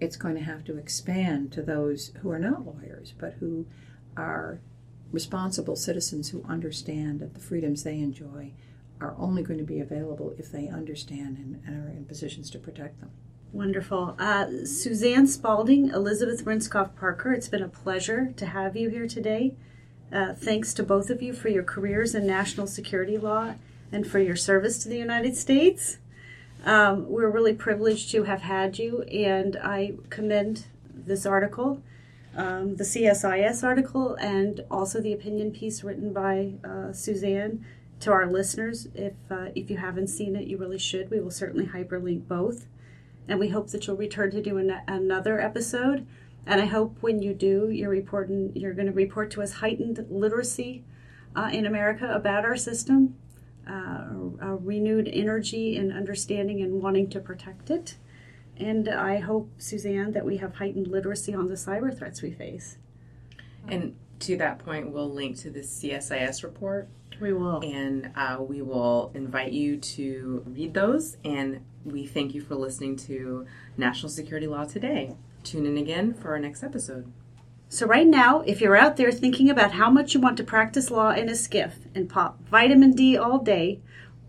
It's 0.00 0.16
going 0.16 0.36
to 0.36 0.42
have 0.42 0.64
to 0.64 0.76
expand 0.76 1.50
to 1.52 1.62
those 1.62 2.12
who 2.22 2.30
are 2.30 2.38
not 2.38 2.64
lawyers, 2.64 3.14
but 3.18 3.34
who 3.40 3.66
are 4.16 4.60
responsible 5.10 5.76
citizens 5.76 6.30
who 6.30 6.44
understand 6.48 7.20
that 7.20 7.34
the 7.34 7.40
freedoms 7.40 7.82
they 7.82 7.98
enjoy 7.98 8.52
are 9.00 9.14
only 9.18 9.42
going 9.42 9.58
to 9.58 9.64
be 9.64 9.80
available 9.80 10.34
if 10.38 10.50
they 10.50 10.68
understand 10.68 11.36
and, 11.36 11.62
and 11.66 11.84
are 11.84 11.90
in 11.90 12.04
positions 12.04 12.50
to 12.50 12.58
protect 12.58 13.00
them. 13.00 13.10
Wonderful. 13.54 14.16
Uh, 14.18 14.64
Suzanne 14.64 15.28
Spaulding, 15.28 15.90
Elizabeth 15.90 16.44
Rindskopf 16.44 16.96
Parker, 16.96 17.32
it's 17.32 17.46
been 17.46 17.62
a 17.62 17.68
pleasure 17.68 18.32
to 18.36 18.46
have 18.46 18.76
you 18.76 18.88
here 18.88 19.06
today. 19.06 19.54
Uh, 20.12 20.34
thanks 20.34 20.74
to 20.74 20.82
both 20.82 21.08
of 21.08 21.22
you 21.22 21.32
for 21.32 21.48
your 21.48 21.62
careers 21.62 22.16
in 22.16 22.26
national 22.26 22.66
security 22.66 23.16
law 23.16 23.54
and 23.92 24.08
for 24.08 24.18
your 24.18 24.34
service 24.34 24.82
to 24.82 24.88
the 24.88 24.96
United 24.96 25.36
States. 25.36 25.98
Um, 26.64 27.08
we're 27.08 27.30
really 27.30 27.54
privileged 27.54 28.10
to 28.10 28.24
have 28.24 28.42
had 28.42 28.76
you, 28.80 29.02
and 29.02 29.56
I 29.62 29.92
commend 30.10 30.64
this 30.92 31.24
article, 31.24 31.80
um, 32.36 32.74
the 32.74 32.82
CSIS 32.82 33.62
article, 33.62 34.16
and 34.16 34.64
also 34.68 35.00
the 35.00 35.12
opinion 35.12 35.52
piece 35.52 35.84
written 35.84 36.12
by 36.12 36.54
uh, 36.64 36.92
Suzanne 36.92 37.64
to 38.00 38.10
our 38.10 38.26
listeners. 38.26 38.88
If 38.96 39.14
uh, 39.30 39.50
if 39.54 39.70
you 39.70 39.76
haven't 39.76 40.08
seen 40.08 40.34
it, 40.34 40.48
you 40.48 40.58
really 40.58 40.80
should. 40.80 41.08
We 41.08 41.20
will 41.20 41.30
certainly 41.30 41.66
hyperlink 41.66 42.26
both 42.26 42.66
and 43.28 43.38
we 43.38 43.48
hope 43.48 43.70
that 43.70 43.86
you'll 43.86 43.96
return 43.96 44.30
to 44.32 44.42
do 44.42 44.58
an, 44.58 44.74
another 44.86 45.40
episode. 45.40 46.06
And 46.46 46.60
I 46.60 46.66
hope 46.66 46.98
when 47.00 47.22
you 47.22 47.32
do, 47.32 47.70
you're 47.70 47.90
reporting, 47.90 48.52
you're 48.54 48.74
going 48.74 48.86
to 48.86 48.92
report 48.92 49.30
to 49.32 49.42
us 49.42 49.54
heightened 49.54 50.04
literacy 50.10 50.84
uh, 51.34 51.50
in 51.52 51.66
America 51.66 52.12
about 52.12 52.44
our 52.44 52.56
system, 52.56 53.16
uh, 53.68 54.08
a 54.40 54.56
renewed 54.56 55.08
energy 55.10 55.76
and 55.76 55.92
understanding 55.92 56.60
and 56.60 56.82
wanting 56.82 57.08
to 57.10 57.20
protect 57.20 57.70
it. 57.70 57.96
And 58.56 58.88
I 58.88 59.18
hope, 59.18 59.50
Suzanne, 59.58 60.12
that 60.12 60.24
we 60.24 60.36
have 60.36 60.56
heightened 60.56 60.86
literacy 60.86 61.34
on 61.34 61.48
the 61.48 61.54
cyber 61.54 61.96
threats 61.96 62.22
we 62.22 62.30
face. 62.30 62.76
And 63.66 63.96
to 64.20 64.36
that 64.36 64.58
point, 64.58 64.92
we'll 64.92 65.10
link 65.10 65.38
to 65.38 65.50
the 65.50 65.60
CSIS 65.60 66.44
report. 66.44 66.88
We 67.20 67.32
will. 67.32 67.60
And 67.62 68.10
uh, 68.14 68.38
we 68.40 68.62
will 68.62 69.10
invite 69.14 69.52
you 69.52 69.78
to 69.78 70.42
read 70.46 70.74
those 70.74 71.16
and 71.24 71.64
we 71.84 72.06
thank 72.06 72.34
you 72.34 72.40
for 72.40 72.54
listening 72.54 72.96
to 72.96 73.46
National 73.76 74.08
Security 74.08 74.46
Law 74.46 74.64
Today. 74.64 75.14
Tune 75.42 75.66
in 75.66 75.76
again 75.76 76.14
for 76.14 76.30
our 76.30 76.38
next 76.38 76.62
episode. 76.62 77.12
So, 77.68 77.86
right 77.86 78.06
now, 78.06 78.40
if 78.42 78.60
you're 78.60 78.76
out 78.76 78.96
there 78.96 79.12
thinking 79.12 79.50
about 79.50 79.72
how 79.72 79.90
much 79.90 80.14
you 80.14 80.20
want 80.20 80.36
to 80.38 80.44
practice 80.44 80.90
law 80.90 81.10
in 81.10 81.28
a 81.28 81.32
SCIF 81.32 81.72
and 81.94 82.08
pop 82.08 82.40
vitamin 82.48 82.92
D 82.92 83.16
all 83.16 83.38
day, 83.38 83.80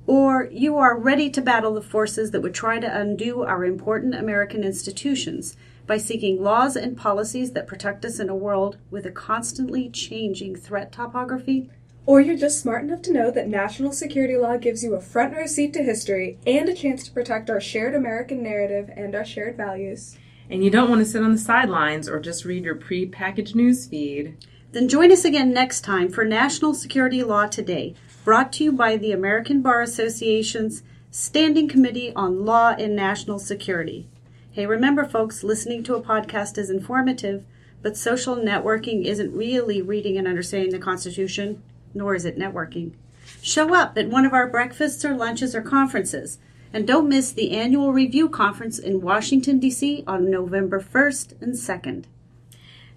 or 0.08 0.50
you 0.52 0.78
are 0.78 0.98
ready 0.98 1.30
to 1.30 1.42
battle 1.42 1.74
the 1.74 1.82
forces 1.82 2.32
that 2.32 2.42
would 2.42 2.54
try 2.54 2.80
to 2.80 3.00
undo 3.00 3.44
our 3.44 3.64
important 3.64 4.16
American 4.16 4.64
institutions 4.64 5.56
by 5.88 5.98
seeking 5.98 6.42
laws 6.42 6.76
and 6.76 6.98
policies 6.98 7.52
that 7.52 7.68
protect 7.68 8.04
us 8.04 8.20
in 8.20 8.30
a 8.30 8.36
world 8.36 8.78
with 8.90 9.06
a 9.06 9.12
constantly 9.12 9.90
changing 9.90 10.56
threat 10.56 10.92
topography, 10.92 11.70
or 12.06 12.22
you're 12.22 12.38
just 12.38 12.62
smart 12.62 12.84
enough 12.84 13.02
to 13.02 13.14
know 13.14 13.32
that 13.32 13.48
national 13.48 13.92
security 13.92 14.38
law 14.38 14.58
gives 14.58 14.84
you 14.84 14.94
a 14.94 15.02
front 15.02 15.36
row 15.36 15.46
seat 15.46 15.74
to 15.74 15.84
history 15.84 16.38
and 16.46 16.70
a 16.70 16.74
chance 16.74 17.04
to 17.04 17.12
protect 17.12 17.50
our 17.50 17.60
shared 17.60 17.96
American 17.96 18.44
narrative 18.44 18.92
and 18.96 19.16
our 19.16 19.26
shared 19.26 19.58
values. 19.58 20.18
And 20.50 20.64
you 20.64 20.70
don't 20.70 20.90
want 20.90 21.02
to 21.02 21.06
sit 21.06 21.24
on 21.24 21.32
the 21.32 21.38
sidelines 21.38 22.08
or 22.08 22.20
just 22.20 22.46
read 22.46 22.64
your 22.64 22.76
pre-packaged 22.76 23.56
news 23.56 23.88
feed. 23.88 24.38
Then 24.72 24.88
join 24.88 25.12
us 25.12 25.26
again 25.26 25.52
next 25.52 25.82
time 25.82 26.10
for 26.10 26.24
National 26.24 26.74
Security 26.74 27.24
Law 27.24 27.48
Today, 27.48 27.96
brought 28.24 28.54
to 28.54 28.64
you 28.64 28.72
by 28.72 28.98
the 28.98 29.12
American 29.12 29.62
Bar 29.62 29.82
Association's 29.82 30.84
Standing 31.10 31.68
Committee 31.68 32.14
on 32.14 32.46
Law 32.46 32.76
and 32.78 32.96
National 32.96 33.40
Security. 33.40 34.08
Hey, 34.52 34.68
remember, 34.68 35.06
folks, 35.06 35.44
listening 35.44 35.84
to 35.84 35.96
a 35.96 36.02
podcast 36.02 36.58
is 36.58 36.70
informative, 36.70 37.46
but 37.82 37.98
social 37.98 38.36
networking 38.36 39.06
isn't 39.06 39.36
really 39.36 39.82
reading 39.82 40.18
and 40.18 40.28
understanding 40.28 40.72
the 40.72 40.80
Constitution 40.80 41.64
nor 41.96 42.14
is 42.14 42.26
it 42.26 42.38
networking. 42.38 42.94
Show 43.42 43.74
up 43.74 43.98
at 43.98 44.10
one 44.10 44.26
of 44.26 44.34
our 44.34 44.48
breakfasts 44.48 45.04
or 45.04 45.16
lunches 45.16 45.56
or 45.56 45.62
conferences. 45.62 46.38
And 46.72 46.86
don't 46.86 47.10
miss 47.10 47.32
the 47.32 47.52
annual 47.52 47.94
review 47.94 48.28
conference 48.28 48.78
in 48.78 49.02
Washington, 49.02 49.60
D.C. 49.60 50.04
on 50.06 50.30
November 50.30 50.80
1st 50.80 51.42
and 51.42 51.54
2nd. 51.54 52.04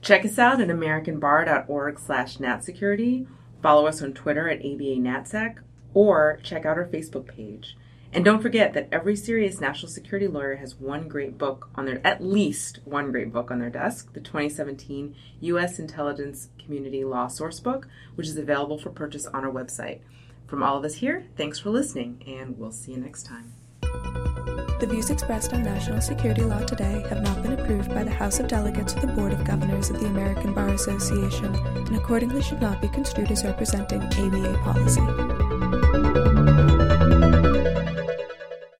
Check 0.02 0.24
us 0.24 0.38
out 0.38 0.60
at 0.60 0.68
americanbar.org 0.68 1.98
slash 1.98 2.38
natsecurity. 2.38 3.26
Follow 3.62 3.86
us 3.86 4.02
on 4.02 4.12
Twitter 4.14 4.48
at 4.48 4.60
ABA 4.60 4.98
NatSec 4.98 5.58
or 5.94 6.38
check 6.42 6.66
out 6.66 6.76
our 6.76 6.86
Facebook 6.86 7.26
page. 7.26 7.76
And 8.12 8.24
don't 8.24 8.40
forget 8.40 8.72
that 8.72 8.88
every 8.90 9.16
serious 9.16 9.60
national 9.60 9.92
security 9.92 10.26
lawyer 10.26 10.56
has 10.56 10.74
one 10.76 11.08
great 11.08 11.36
book 11.36 11.68
on 11.74 11.84
their, 11.84 12.00
at 12.06 12.24
least 12.24 12.80
one 12.84 13.12
great 13.12 13.32
book 13.32 13.50
on 13.50 13.58
their 13.58 13.70
desk, 13.70 14.14
the 14.14 14.20
2017 14.20 15.14
U.S. 15.40 15.78
Intelligence 15.78 16.48
Community 16.58 17.04
Law 17.04 17.26
Sourcebook, 17.26 17.84
which 18.14 18.28
is 18.28 18.38
available 18.38 18.78
for 18.78 18.90
purchase 18.90 19.26
on 19.26 19.44
our 19.44 19.52
website. 19.52 20.00
From 20.46 20.62
all 20.62 20.78
of 20.78 20.84
us 20.84 20.94
here, 20.94 21.26
thanks 21.36 21.58
for 21.58 21.68
listening, 21.68 22.22
and 22.26 22.58
we'll 22.58 22.72
see 22.72 22.92
you 22.92 22.98
next 22.98 23.24
time. 23.24 23.52
The 23.82 24.86
views 24.88 25.10
expressed 25.10 25.52
on 25.52 25.62
national 25.62 26.00
security 26.00 26.42
law 26.42 26.60
today 26.60 27.04
have 27.10 27.20
not 27.22 27.42
been 27.42 27.52
approved 27.52 27.90
by 27.90 28.04
the 28.04 28.10
House 28.10 28.38
of 28.38 28.48
Delegates 28.48 28.96
or 28.96 29.00
the 29.00 29.08
Board 29.08 29.32
of 29.32 29.44
Governors 29.44 29.90
of 29.90 30.00
the 30.00 30.06
American 30.06 30.54
Bar 30.54 30.68
Association, 30.68 31.54
and 31.54 31.96
accordingly 31.96 32.40
should 32.40 32.62
not 32.62 32.80
be 32.80 32.88
construed 32.88 33.30
as 33.30 33.44
representing 33.44 34.00
ABA 34.00 34.58
policy. 34.62 35.37